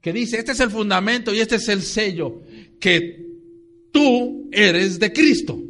Que 0.00 0.12
dice, 0.12 0.38
este 0.38 0.52
es 0.52 0.60
el 0.60 0.70
fundamento 0.70 1.34
y 1.34 1.40
este 1.40 1.56
es 1.56 1.68
el 1.68 1.82
sello, 1.82 2.42
que 2.80 3.26
tú 3.92 4.48
eres 4.52 4.98
de 4.98 5.12
Cristo. 5.12 5.60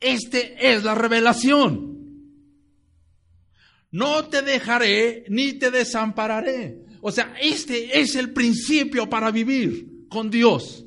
Este 0.00 0.72
es 0.72 0.82
la 0.82 0.94
revelación. 0.94 1.90
No 3.90 4.26
te 4.26 4.42
dejaré 4.42 5.24
ni 5.28 5.54
te 5.54 5.70
desampararé. 5.70 6.84
O 7.02 7.10
sea, 7.10 7.34
este 7.40 8.00
es 8.00 8.14
el 8.14 8.32
principio 8.32 9.08
para 9.08 9.30
vivir 9.30 10.06
con 10.08 10.30
Dios. 10.30 10.84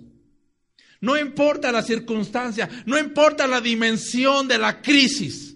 No 1.02 1.18
importa 1.18 1.72
la 1.72 1.82
circunstancia, 1.82 2.70
no 2.86 2.98
importa 2.98 3.46
la 3.46 3.60
dimensión 3.60 4.48
de 4.48 4.58
la 4.58 4.82
crisis. 4.82 5.56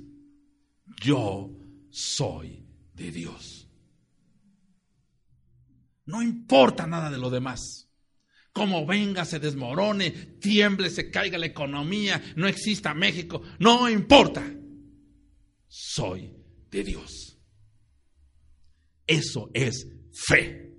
Yo 1.01 1.49
soy 1.89 2.65
de 2.93 3.11
Dios. 3.11 3.56
No 6.07 6.23
importa 6.23 6.87
nada 6.87 7.11
de 7.11 7.17
lo 7.17 7.29
demás. 7.29 7.87
Como 8.53 8.87
venga, 8.87 9.23
se 9.23 9.39
desmorone, 9.39 10.09
tiemble, 10.39 10.89
se 10.89 11.11
caiga 11.11 11.37
la 11.37 11.45
economía, 11.45 12.33
no 12.35 12.47
exista 12.47 12.95
México, 12.95 13.43
no 13.59 13.87
importa. 13.87 14.43
Soy 15.67 16.33
de 16.71 16.83
Dios. 16.83 17.37
Eso 19.05 19.51
es 19.53 19.87
fe. 20.11 20.73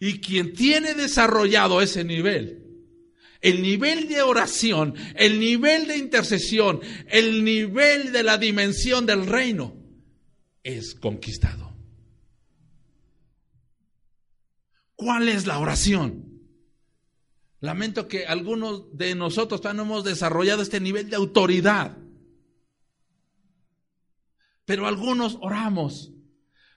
Y 0.00 0.20
quien 0.20 0.52
tiene 0.52 0.94
desarrollado 0.94 1.80
ese 1.80 2.02
nivel, 2.02 2.64
el 3.40 3.62
nivel 3.62 4.08
de 4.08 4.22
oración, 4.22 4.94
el 5.16 5.38
nivel 5.38 5.86
de 5.86 5.98
intercesión, 5.98 6.80
el 7.08 7.44
nivel 7.44 8.10
de 8.10 8.22
la 8.22 8.38
dimensión 8.38 9.06
del 9.06 9.26
reino, 9.26 9.76
es 10.62 10.94
conquistado. 10.94 11.73
¿Cuál 14.96 15.28
es 15.28 15.46
la 15.46 15.58
oración? 15.58 16.34
Lamento 17.60 18.08
que 18.08 18.26
algunos 18.26 18.96
de 18.96 19.14
nosotros 19.14 19.62
no 19.74 19.82
hemos 19.82 20.04
desarrollado 20.04 20.62
este 20.62 20.80
nivel 20.80 21.08
de 21.08 21.16
autoridad. 21.16 21.96
Pero 24.64 24.86
algunos 24.86 25.38
oramos. 25.40 26.12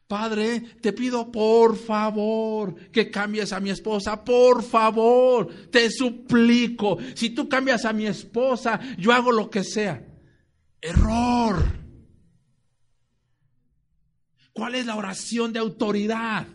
Padre, 0.08 0.62
te 0.82 0.94
pido 0.94 1.30
por 1.30 1.76
favor 1.76 2.76
que 2.92 3.12
cambies 3.12 3.52
a 3.52 3.60
mi 3.60 3.70
esposa, 3.70 4.24
por 4.24 4.64
favor, 4.64 5.70
te 5.70 5.92
suplico. 5.92 6.98
Si 7.14 7.32
tú 7.32 7.50
cambias 7.50 7.84
a 7.84 7.92
mi 7.92 8.08
esposa, 8.08 8.80
yo 8.98 9.12
hago 9.12 9.34
lo 9.34 9.50
que 9.50 9.66
sea. 9.66 10.08
Error. 10.80 11.62
¿Cuál 14.54 14.76
es 14.76 14.86
la 14.86 14.96
oración 14.96 15.52
de 15.52 15.60
autoridad? 15.60 16.48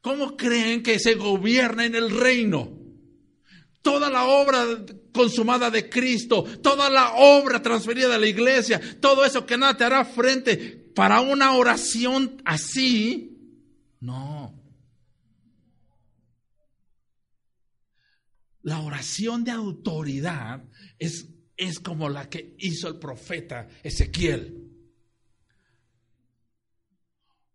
¿Cómo 0.00 0.36
creen 0.36 0.82
que 0.82 0.98
se 0.98 1.14
gobierna 1.14 1.84
en 1.84 1.94
el 1.94 2.10
reino? 2.10 2.78
Toda 3.82 4.10
la 4.10 4.24
obra 4.24 4.64
consumada 5.12 5.70
de 5.70 5.88
Cristo, 5.88 6.44
toda 6.62 6.90
la 6.90 7.14
obra 7.14 7.62
transferida 7.62 8.08
de 8.08 8.18
la 8.18 8.26
iglesia, 8.26 8.80
todo 9.00 9.24
eso 9.24 9.46
que 9.46 9.56
nada 9.56 9.76
te 9.76 9.84
hará 9.84 10.04
frente 10.04 10.56
para 10.94 11.20
una 11.20 11.54
oración 11.54 12.40
así, 12.44 13.38
no. 14.00 14.54
La 18.62 18.80
oración 18.80 19.44
de 19.44 19.50
autoridad 19.52 20.62
es, 20.98 21.28
es 21.56 21.80
como 21.80 22.08
la 22.08 22.28
que 22.28 22.54
hizo 22.58 22.88
el 22.88 22.98
profeta 22.98 23.68
Ezequiel 23.82 24.67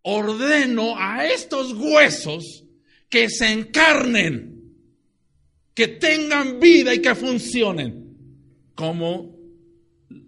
ordeno 0.03 0.95
a 0.97 1.25
estos 1.25 1.73
huesos 1.73 2.65
que 3.09 3.29
se 3.29 3.51
encarnen, 3.51 4.75
que 5.73 5.87
tengan 5.87 6.59
vida 6.59 6.93
y 6.93 7.01
que 7.01 7.15
funcionen. 7.15 8.17
¿Cómo 8.75 9.35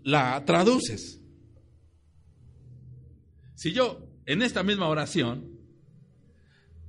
la 0.04 0.44
traduces? 0.46 1.22
Si 3.56 3.72
yo 3.72 4.08
en 4.26 4.42
esta 4.42 4.64
misma 4.64 4.88
oración, 4.88 5.56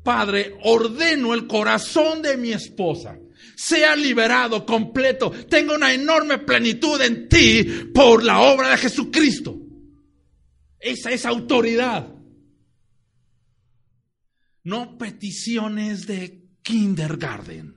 Padre, 0.02 0.56
ordeno 0.62 1.34
el 1.34 1.46
corazón 1.48 2.22
de 2.22 2.36
mi 2.36 2.52
esposa, 2.52 3.18
sea 3.56 3.96
liberado 3.96 4.64
completo, 4.64 5.30
tenga 5.48 5.74
una 5.74 5.92
enorme 5.92 6.38
plenitud 6.38 7.00
en 7.00 7.28
ti 7.28 7.64
por 7.92 8.22
la 8.22 8.40
obra 8.40 8.70
de 8.70 8.76
Jesucristo. 8.76 9.58
Esa 10.78 11.10
es 11.10 11.26
autoridad 11.26 12.15
no 14.66 14.98
peticiones 14.98 16.08
de 16.08 16.42
kindergarten. 16.62 17.76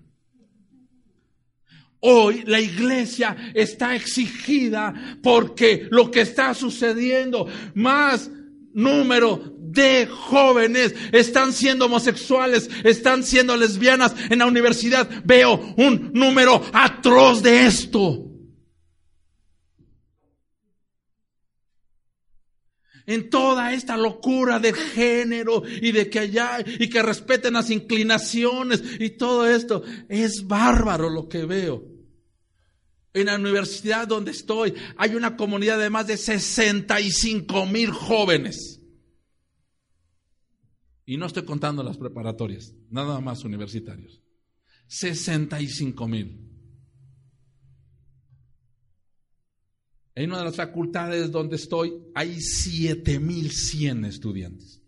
Hoy 2.00 2.44
la 2.48 2.60
iglesia 2.60 3.38
está 3.54 3.96
exigida 3.96 5.20
porque 5.22 5.88
lo 5.92 6.10
que 6.10 6.22
está 6.22 6.56
sucediendo, 6.56 7.48
más 7.76 8.32
número 8.74 9.54
de 9.60 10.08
jóvenes 10.08 10.96
están 11.12 11.54
siendo 11.54 11.86
homosexuales, 11.86 12.68
están 12.84 13.24
siendo 13.24 13.56
lesbianas 13.56 14.16
en 14.32 14.40
la 14.40 14.48
universidad. 14.48 15.08
Veo 15.24 15.76
un 15.78 16.10
número 16.12 16.60
atroz 16.74 17.44
de 17.44 17.68
esto. 17.68 18.29
En 23.10 23.32
toda 23.32 23.74
esta 23.74 23.98
locura 23.98 24.60
de 24.60 24.72
género 24.72 25.64
y 25.66 25.92
de 25.92 26.12
que 26.12 26.20
allá 26.20 26.64
y 26.64 26.90
que 26.90 27.02
respeten 27.02 27.56
las 27.56 27.72
inclinaciones 27.72 28.84
y 29.00 29.10
todo 29.10 29.50
esto. 29.50 29.82
Es 30.08 30.46
bárbaro 30.46 31.10
lo 31.10 31.28
que 31.28 31.44
veo. 31.46 31.84
En 33.12 33.26
la 33.26 33.38
universidad 33.38 34.08
donde 34.08 34.30
estoy 34.30 34.76
hay 34.96 35.16
una 35.16 35.36
comunidad 35.36 35.80
de 35.80 35.90
más 35.90 36.06
de 36.06 36.18
65 36.18 37.66
mil 37.66 37.90
jóvenes. 37.90 38.80
Y 41.04 41.18
no 41.18 41.26
estoy 41.26 41.46
contando 41.46 41.82
las 41.82 41.98
preparatorias, 41.98 42.76
nada 42.92 43.20
más 43.22 43.44
universitarios. 43.44 44.22
65 44.86 46.08
mil. 46.08 46.49
En 50.20 50.32
una 50.32 50.40
de 50.40 50.46
las 50.46 50.58
facultades 50.58 51.32
donde 51.32 51.56
estoy 51.56 51.94
hay 52.14 52.42
7100 52.42 54.04
estudiantes. 54.04 54.82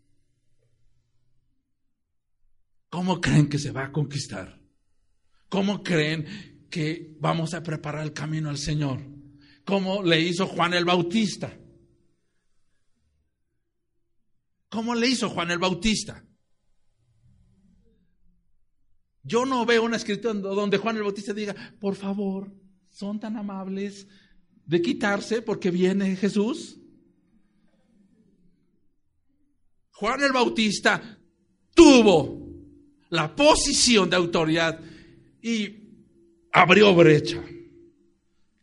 ¿Cómo 2.90 3.22
creen 3.22 3.48
que 3.48 3.58
se 3.58 3.72
va 3.72 3.86
a 3.86 3.92
conquistar? 3.94 4.60
¿Cómo 5.48 5.84
creen 5.84 6.68
que 6.70 7.16
vamos 7.22 7.54
a 7.54 7.64
preparar 7.64 8.04
el 8.04 8.12
camino 8.12 8.50
al 8.50 8.58
Señor? 8.58 9.00
¿Cómo 9.64 10.04
le 10.04 10.20
hizo 10.20 10.48
Juan 10.48 10.74
el 10.74 10.84
Bautista? 10.84 11.58
¿Cómo 14.68 14.96
le 14.96 15.08
hizo 15.08 15.30
Juan 15.30 15.50
el 15.52 15.60
Bautista? 15.60 16.26
Yo 19.24 19.46
no 19.46 19.66
veo 19.66 19.84
una 19.84 19.96
escritura 19.96 20.34
donde 20.34 20.78
Juan 20.78 20.98
el 20.98 21.04
Bautista 21.04 21.34
diga, 21.34 21.56
por 21.80 21.96
favor, 21.96 22.54
son 22.90 23.18
tan 23.18 23.38
amables, 23.38 24.10
de 24.72 24.82
quitarse 24.82 25.41
porque 25.41 25.69
viene 25.69 26.15
Jesús? 26.15 26.78
Juan 29.91 30.24
el 30.24 30.32
Bautista 30.32 31.19
tuvo 31.76 32.47
la 33.09 33.36
posición 33.36 34.09
de 34.09 34.15
autoridad 34.15 34.80
y 35.41 35.76
abrió 36.53 36.95
brecha. 36.95 37.43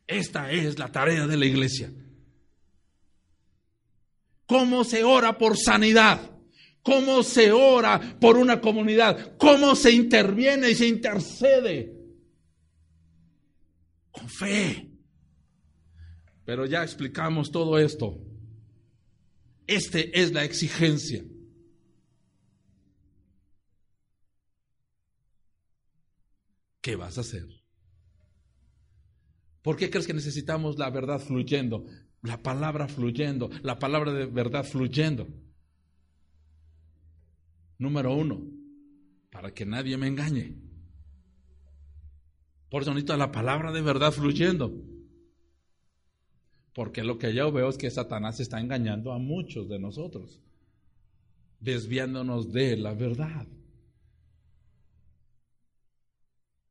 Esta 0.07 0.51
es 0.51 0.79
la 0.79 0.91
tarea 0.91 1.27
de 1.27 1.37
la 1.37 1.45
iglesia. 1.45 1.93
¿Cómo 4.47 4.85
se 4.85 5.05
ora 5.05 5.37
por 5.37 5.59
sanidad? 5.59 6.23
¿Cómo 6.81 7.23
se 7.23 7.53
ora 7.53 8.17
por 8.19 8.39
una 8.39 8.63
comunidad? 8.63 9.37
¿Cómo 9.37 9.77
se 9.77 9.93
interviene 9.93 10.71
y 10.71 10.75
se 10.75 10.87
intercede? 10.87 11.95
Con 14.11 14.27
fe. 14.31 14.89
Pero 16.49 16.65
ya 16.65 16.83
explicamos 16.83 17.51
todo 17.51 17.79
esto. 17.79 18.19
Este 19.67 20.19
es 20.19 20.33
la 20.33 20.45
exigencia. 20.45 21.23
¿Qué 26.81 26.97
vas 26.97 27.19
a 27.19 27.21
hacer? 27.21 27.45
¿Por 29.61 29.77
qué 29.77 29.91
crees 29.91 30.07
que 30.07 30.15
necesitamos 30.15 30.79
la 30.79 30.89
verdad 30.89 31.21
fluyendo? 31.21 31.85
La 32.23 32.43
palabra 32.43 32.89
fluyendo, 32.89 33.51
la 33.63 33.79
palabra 33.79 34.15
de 34.15 34.25
verdad 34.25 34.65
fluyendo. 34.65 35.29
Número 37.77 38.15
uno, 38.15 38.41
para 39.31 39.53
que 39.53 39.67
nadie 39.67 39.99
me 39.99 40.07
engañe. 40.07 40.57
Por 42.71 42.81
eso 42.81 42.93
necesito 42.93 43.15
la 43.19 43.33
palabra 43.33 43.71
de 43.71 43.83
verdad 43.83 44.13
fluyendo. 44.13 44.88
Porque 46.79 47.03
lo 47.03 47.19
que 47.19 47.35
yo 47.35 47.51
veo 47.51 47.71
es 47.71 47.77
que 47.77 47.91
Satanás 47.91 48.39
está 48.39 48.61
engañando 48.61 49.13
a 49.13 49.19
muchos 49.19 49.69
de 49.69 49.81
nosotros, 49.81 50.41
desviándonos 51.59 52.53
de 52.53 52.77
la 52.77 52.95
verdad. 52.95 53.49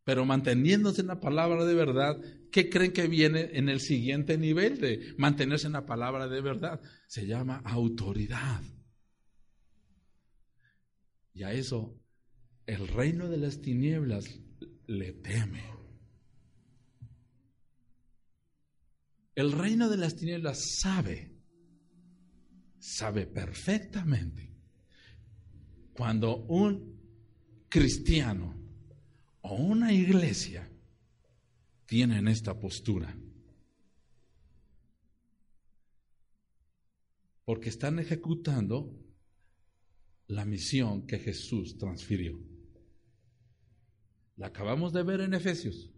Pero 0.06 0.24
manteniéndose 0.24 1.02
en 1.02 1.08
la 1.08 1.20
palabra 1.20 1.66
de 1.66 1.74
verdad, 1.74 2.22
¿qué 2.54 2.70
creen 2.70 2.94
que 2.94 3.10
viene 3.10 3.50
en 3.52 3.68
el 3.68 3.82
siguiente 3.82 4.38
nivel 4.38 4.80
de 4.80 5.14
mantenerse 5.18 5.68
en 5.68 5.74
la 5.74 5.86
palabra 5.86 6.30
de 6.30 6.40
verdad? 6.40 6.80
Se 7.08 7.28
llama 7.28 7.62
autoridad. 7.66 8.62
Y 11.34 11.44
a 11.44 11.52
eso 11.52 12.00
el 12.66 12.88
reino 12.88 13.28
de 13.28 13.40
las 13.40 13.62
tinieblas 13.62 14.40
le 14.86 15.12
teme. 15.12 15.77
El 19.38 19.52
reino 19.52 19.88
de 19.88 19.98
las 19.98 20.16
tinieblas 20.16 20.58
sabe, 20.80 21.32
sabe 22.80 23.28
perfectamente 23.28 24.52
cuando 25.94 26.38
un 26.48 27.00
cristiano 27.70 28.60
o 29.42 29.54
una 29.54 29.94
iglesia 29.94 30.68
tienen 31.86 32.28
esta 32.28 32.60
postura. 32.60 33.16
Porque 37.46 37.70
están 37.70 38.00
ejecutando 38.00 38.92
la 40.26 40.46
misión 40.46 41.06
que 41.06 41.20
Jesús 41.20 41.78
transfirió. 41.78 42.44
La 44.36 44.48
acabamos 44.48 44.94
de 44.94 45.04
ver 45.04 45.22
en 45.22 45.36
Efesios. 45.36 45.92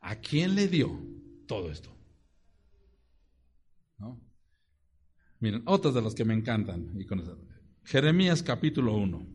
¿A 0.00 0.16
quién 0.16 0.54
le 0.54 0.66
dio 0.66 0.98
todo 1.46 1.70
esto? 1.70 1.94
¿no? 3.98 4.20
Miren, 5.40 5.62
otras 5.66 5.94
de 5.94 6.02
las 6.02 6.14
que 6.14 6.24
me 6.24 6.34
encantan. 6.34 6.98
Y 6.98 7.04
con 7.04 7.20
eso. 7.20 7.38
Jeremías 7.84 8.42
capítulo 8.42 8.94
1. 8.96 9.26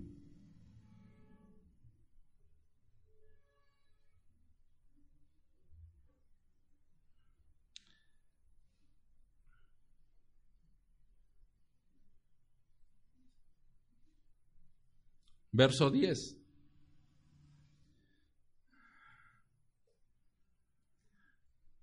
Verso 15.51 15.91
10. 15.91 16.38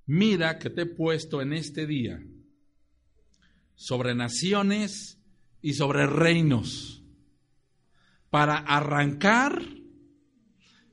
Mira 0.06 0.58
que 0.58 0.70
te 0.70 0.82
he 0.82 0.86
puesto 0.86 1.42
en 1.42 1.52
este 1.52 1.86
día 1.86 2.20
sobre 3.76 4.14
naciones 4.14 5.18
y 5.62 5.74
sobre 5.74 6.06
reinos 6.06 7.04
para 8.30 8.56
arrancar 8.58 9.62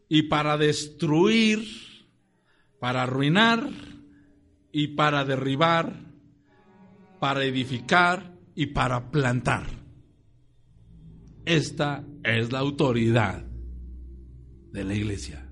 y 0.07 0.23
para 0.23 0.57
destruir, 0.57 1.65
para 2.79 3.03
arruinar 3.03 3.69
y 4.71 4.89
para 4.89 5.25
derribar, 5.25 5.99
para 7.19 7.43
edificar 7.43 8.37
y 8.55 8.67
para 8.67 9.11
plantar. 9.11 9.67
Esta 11.45 12.05
es 12.23 12.51
la 12.51 12.59
autoridad 12.59 13.45
de 14.71 14.83
la 14.83 14.95
iglesia. 14.95 15.49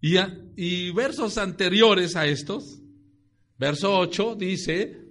Y, 0.00 0.90
versos 0.90 1.38
anteriores 1.38 2.16
a 2.16 2.26
estos, 2.26 2.81
verso 3.58 3.98
8 3.98 4.34
dice, 4.36 5.02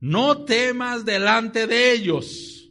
no 0.00 0.44
temas 0.44 1.04
delante 1.04 1.66
de 1.66 1.92
ellos, 1.92 2.70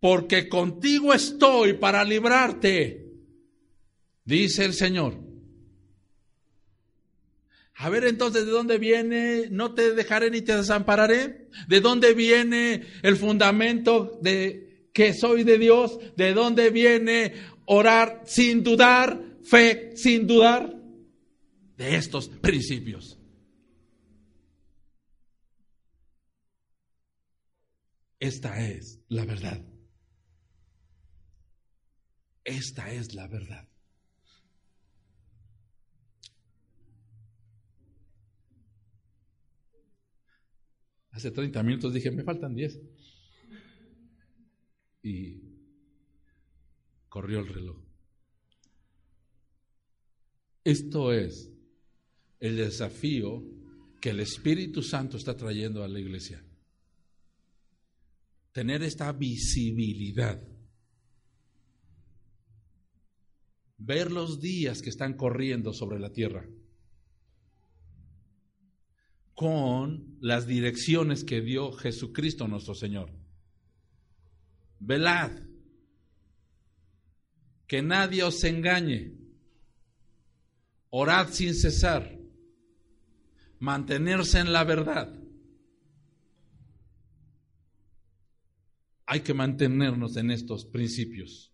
porque 0.00 0.48
contigo 0.48 1.12
estoy 1.12 1.74
para 1.74 2.04
librarte, 2.04 3.12
dice 4.24 4.64
el 4.64 4.74
Señor. 4.74 5.28
A 7.80 7.90
ver 7.90 8.04
entonces, 8.04 8.44
¿de 8.44 8.50
dónde 8.50 8.78
viene? 8.78 9.48
No 9.50 9.72
te 9.72 9.94
dejaré 9.94 10.30
ni 10.30 10.42
te 10.42 10.56
desampararé. 10.56 11.48
¿De 11.68 11.80
dónde 11.80 12.12
viene 12.12 12.82
el 13.02 13.16
fundamento 13.16 14.18
de 14.20 14.88
que 14.92 15.14
soy 15.14 15.44
de 15.44 15.58
Dios? 15.58 15.98
¿De 16.16 16.34
dónde 16.34 16.70
viene 16.70 17.34
orar 17.66 18.22
sin 18.26 18.64
dudar, 18.64 19.20
fe 19.44 19.92
sin 19.94 20.26
dudar? 20.26 20.77
De 21.78 21.94
estos 21.94 22.28
principios. 22.28 23.16
Esta 28.18 28.60
es 28.68 29.00
la 29.08 29.24
verdad. 29.24 29.64
Esta 32.42 32.92
es 32.92 33.14
la 33.14 33.28
verdad. 33.28 33.68
Hace 41.12 41.30
30 41.30 41.62
minutos 41.62 41.94
dije, 41.94 42.10
me 42.10 42.24
faltan 42.24 42.56
10. 42.56 42.80
Y 45.04 45.40
corrió 47.08 47.38
el 47.38 47.46
reloj. 47.46 47.78
Esto 50.64 51.12
es 51.12 51.52
el 52.40 52.56
desafío 52.56 53.42
que 54.00 54.10
el 54.10 54.20
Espíritu 54.20 54.82
Santo 54.82 55.16
está 55.16 55.36
trayendo 55.36 55.82
a 55.82 55.88
la 55.88 55.98
iglesia 55.98 56.42
tener 58.58 58.82
esta 58.82 59.12
visibilidad. 59.12 60.42
Ver 63.76 64.10
los 64.10 64.40
días 64.40 64.82
que 64.82 64.90
están 64.90 65.14
corriendo 65.14 65.72
sobre 65.72 66.00
la 66.00 66.10
tierra 66.10 66.44
con 69.34 70.18
las 70.20 70.48
direcciones 70.48 71.22
que 71.22 71.40
dio 71.40 71.70
Jesucristo 71.70 72.48
nuestro 72.48 72.74
Señor. 72.74 73.12
Velad, 74.80 75.30
que 77.68 77.80
nadie 77.80 78.24
os 78.24 78.42
engañe, 78.42 79.12
orad 80.90 81.28
sin 81.30 81.54
cesar, 81.54 82.17
mantenerse 83.60 84.38
en 84.38 84.52
la 84.52 84.64
verdad 84.64 85.12
hay 89.10 89.20
que 89.20 89.32
mantenernos 89.32 90.18
en 90.18 90.30
estos 90.30 90.66
principios, 90.66 91.50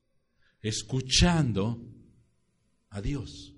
escuchando 0.61 1.89
a 2.91 3.01
Dios. 3.01 3.55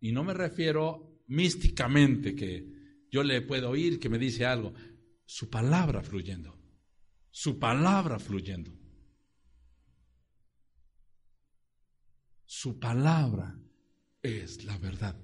Y 0.00 0.10
no 0.10 0.24
me 0.24 0.32
refiero 0.32 1.20
místicamente 1.26 2.34
que 2.34 3.04
yo 3.10 3.22
le 3.22 3.42
puedo 3.42 3.68
oír 3.68 3.98
que 4.00 4.08
me 4.08 4.18
dice 4.18 4.46
algo, 4.46 4.72
su 5.26 5.50
palabra 5.50 6.02
fluyendo, 6.02 6.58
su 7.30 7.58
palabra 7.58 8.18
fluyendo. 8.18 8.72
Su 12.46 12.78
palabra 12.78 13.58
es 14.22 14.64
la 14.64 14.78
verdad, 14.78 15.20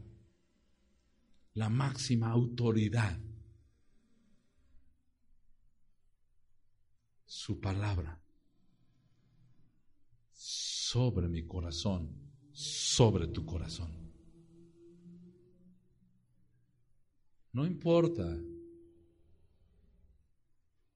la 1.54 1.68
máxima 1.68 2.30
autoridad 2.30 3.18
su 7.26 7.60
palabra 7.60 8.20
sobre 10.32 11.28
mi 11.28 11.46
corazón, 11.46 12.10
sobre 12.52 13.28
tu 13.28 13.44
corazón. 13.44 14.10
No 17.52 17.66
importa 17.66 18.36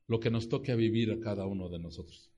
lo 0.07 0.21
que 0.21 0.31
nos 0.31 0.49
toque 0.49 0.73
a 0.73 0.77
vivir 0.77 1.13
a 1.13 1.21
cada 1.21 1.47
uno 1.47 1.69
de 1.69 1.79
nosotros. 1.79 2.34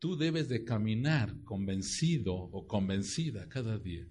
Tú 0.00 0.16
debes 0.16 0.48
de 0.48 0.64
caminar 0.64 1.44
convencido 1.44 2.34
o 2.34 2.66
convencida 2.66 3.48
cada 3.48 3.78
día 3.78 4.08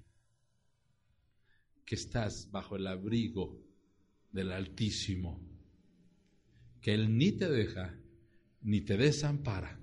que 1.83 1.95
estás 1.95 2.47
bajo 2.51 2.75
el 2.75 2.85
abrigo 2.85 3.59
del 4.31 4.51
Altísimo, 4.51 5.41
que 6.79 6.93
Él 6.93 7.17
ni 7.17 7.31
te 7.31 7.49
deja 7.49 7.99
ni 8.61 8.81
te 8.81 8.97
desampara. 8.97 9.79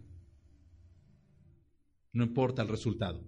No 2.13 2.23
importa 2.23 2.63
el 2.63 2.69
resultado. 2.69 3.25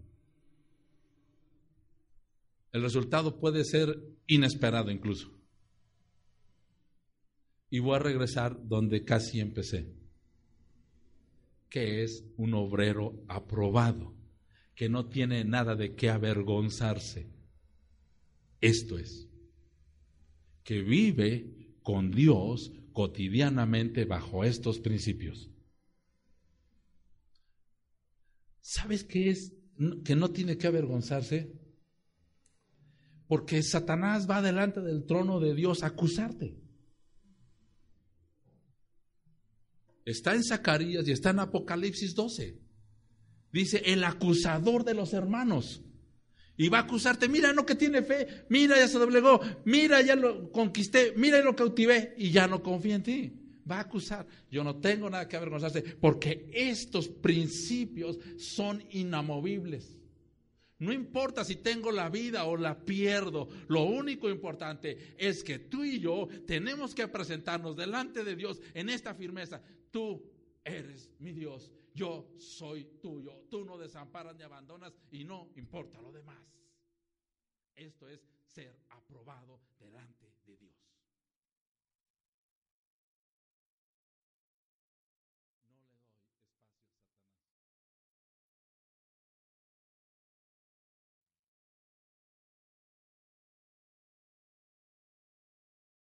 El 2.70 2.82
resultado 2.82 3.40
puede 3.40 3.64
ser 3.64 3.98
inesperado 4.28 4.92
incluso. 4.92 5.36
Y 7.70 7.80
voy 7.80 7.96
a 7.96 7.98
regresar 7.98 8.56
donde 8.68 9.04
casi 9.04 9.40
empecé, 9.40 9.92
que 11.68 12.02
es 12.02 12.24
un 12.36 12.54
obrero 12.54 13.22
aprobado, 13.28 14.14
que 14.74 14.88
no 14.88 15.06
tiene 15.06 15.44
nada 15.44 15.76
de 15.76 15.94
qué 15.94 16.10
avergonzarse. 16.10 17.28
Esto 18.60 18.98
es 18.98 19.28
que 20.64 20.82
vive 20.82 21.78
con 21.82 22.10
Dios 22.10 22.72
cotidianamente 22.92 24.04
bajo 24.04 24.44
estos 24.44 24.80
principios. 24.80 25.50
¿Sabes 28.60 29.04
qué 29.04 29.30
es 29.30 29.54
que 30.04 30.14
no 30.14 30.30
tiene 30.30 30.58
que 30.58 30.66
avergonzarse? 30.66 31.58
Porque 33.26 33.62
Satanás 33.62 34.28
va 34.28 34.42
delante 34.42 34.80
del 34.80 35.06
trono 35.06 35.40
de 35.40 35.54
Dios 35.54 35.82
a 35.82 35.86
acusarte. 35.86 36.67
Está 40.08 40.34
en 40.34 40.42
Zacarías 40.42 41.06
y 41.06 41.12
está 41.12 41.30
en 41.30 41.40
Apocalipsis 41.40 42.14
12. 42.14 42.56
Dice, 43.52 43.82
el 43.84 44.04
acusador 44.04 44.84
de 44.84 44.94
los 44.94 45.12
hermanos 45.12 45.82
y 46.56 46.68
va 46.70 46.78
a 46.78 46.82
acusarte, 46.82 47.28
mira, 47.28 47.52
no 47.52 47.66
que 47.66 47.74
tiene 47.74 48.02
fe, 48.02 48.46
mira, 48.48 48.76
ya 48.76 48.88
se 48.88 48.98
doblegó, 48.98 49.40
mira, 49.64 50.00
ya 50.00 50.16
lo 50.16 50.50
conquisté, 50.50 51.12
mira, 51.16 51.40
lo 51.40 51.54
cautivé 51.54 52.14
y 52.16 52.30
ya 52.30 52.48
no 52.48 52.62
confía 52.62 52.96
en 52.96 53.02
ti. 53.02 53.32
Va 53.70 53.76
a 53.76 53.80
acusar. 53.80 54.26
Yo 54.50 54.64
no 54.64 54.76
tengo 54.76 55.10
nada 55.10 55.28
que 55.28 55.36
avergonzarse 55.36 55.82
porque 55.82 56.50
estos 56.52 57.08
principios 57.08 58.18
son 58.38 58.82
inamovibles. 58.90 59.97
No 60.78 60.92
importa 60.92 61.44
si 61.44 61.56
tengo 61.56 61.90
la 61.90 62.08
vida 62.08 62.44
o 62.44 62.56
la 62.56 62.84
pierdo, 62.84 63.48
lo 63.68 63.82
único 63.82 64.30
importante 64.30 65.14
es 65.18 65.42
que 65.42 65.58
tú 65.58 65.84
y 65.84 65.98
yo 65.98 66.28
tenemos 66.46 66.94
que 66.94 67.08
presentarnos 67.08 67.76
delante 67.76 68.22
de 68.22 68.36
Dios 68.36 68.60
en 68.74 68.88
esta 68.88 69.14
firmeza. 69.14 69.60
Tú 69.90 70.22
eres 70.64 71.10
mi 71.18 71.32
Dios 71.32 71.72
yo 71.98 72.30
soy 72.38 72.84
tuyo. 73.02 73.46
Tú 73.50 73.64
no 73.64 73.76
desamparas 73.76 74.36
ni 74.36 74.44
abandonas 74.44 74.96
y 75.10 75.24
no 75.24 75.50
importa 75.56 76.00
lo 76.00 76.12
demás. 76.12 76.38
Esto 77.74 78.08
es 78.08 78.24
ser 78.44 78.78
aprobado 78.90 79.60
delante. 79.80 80.17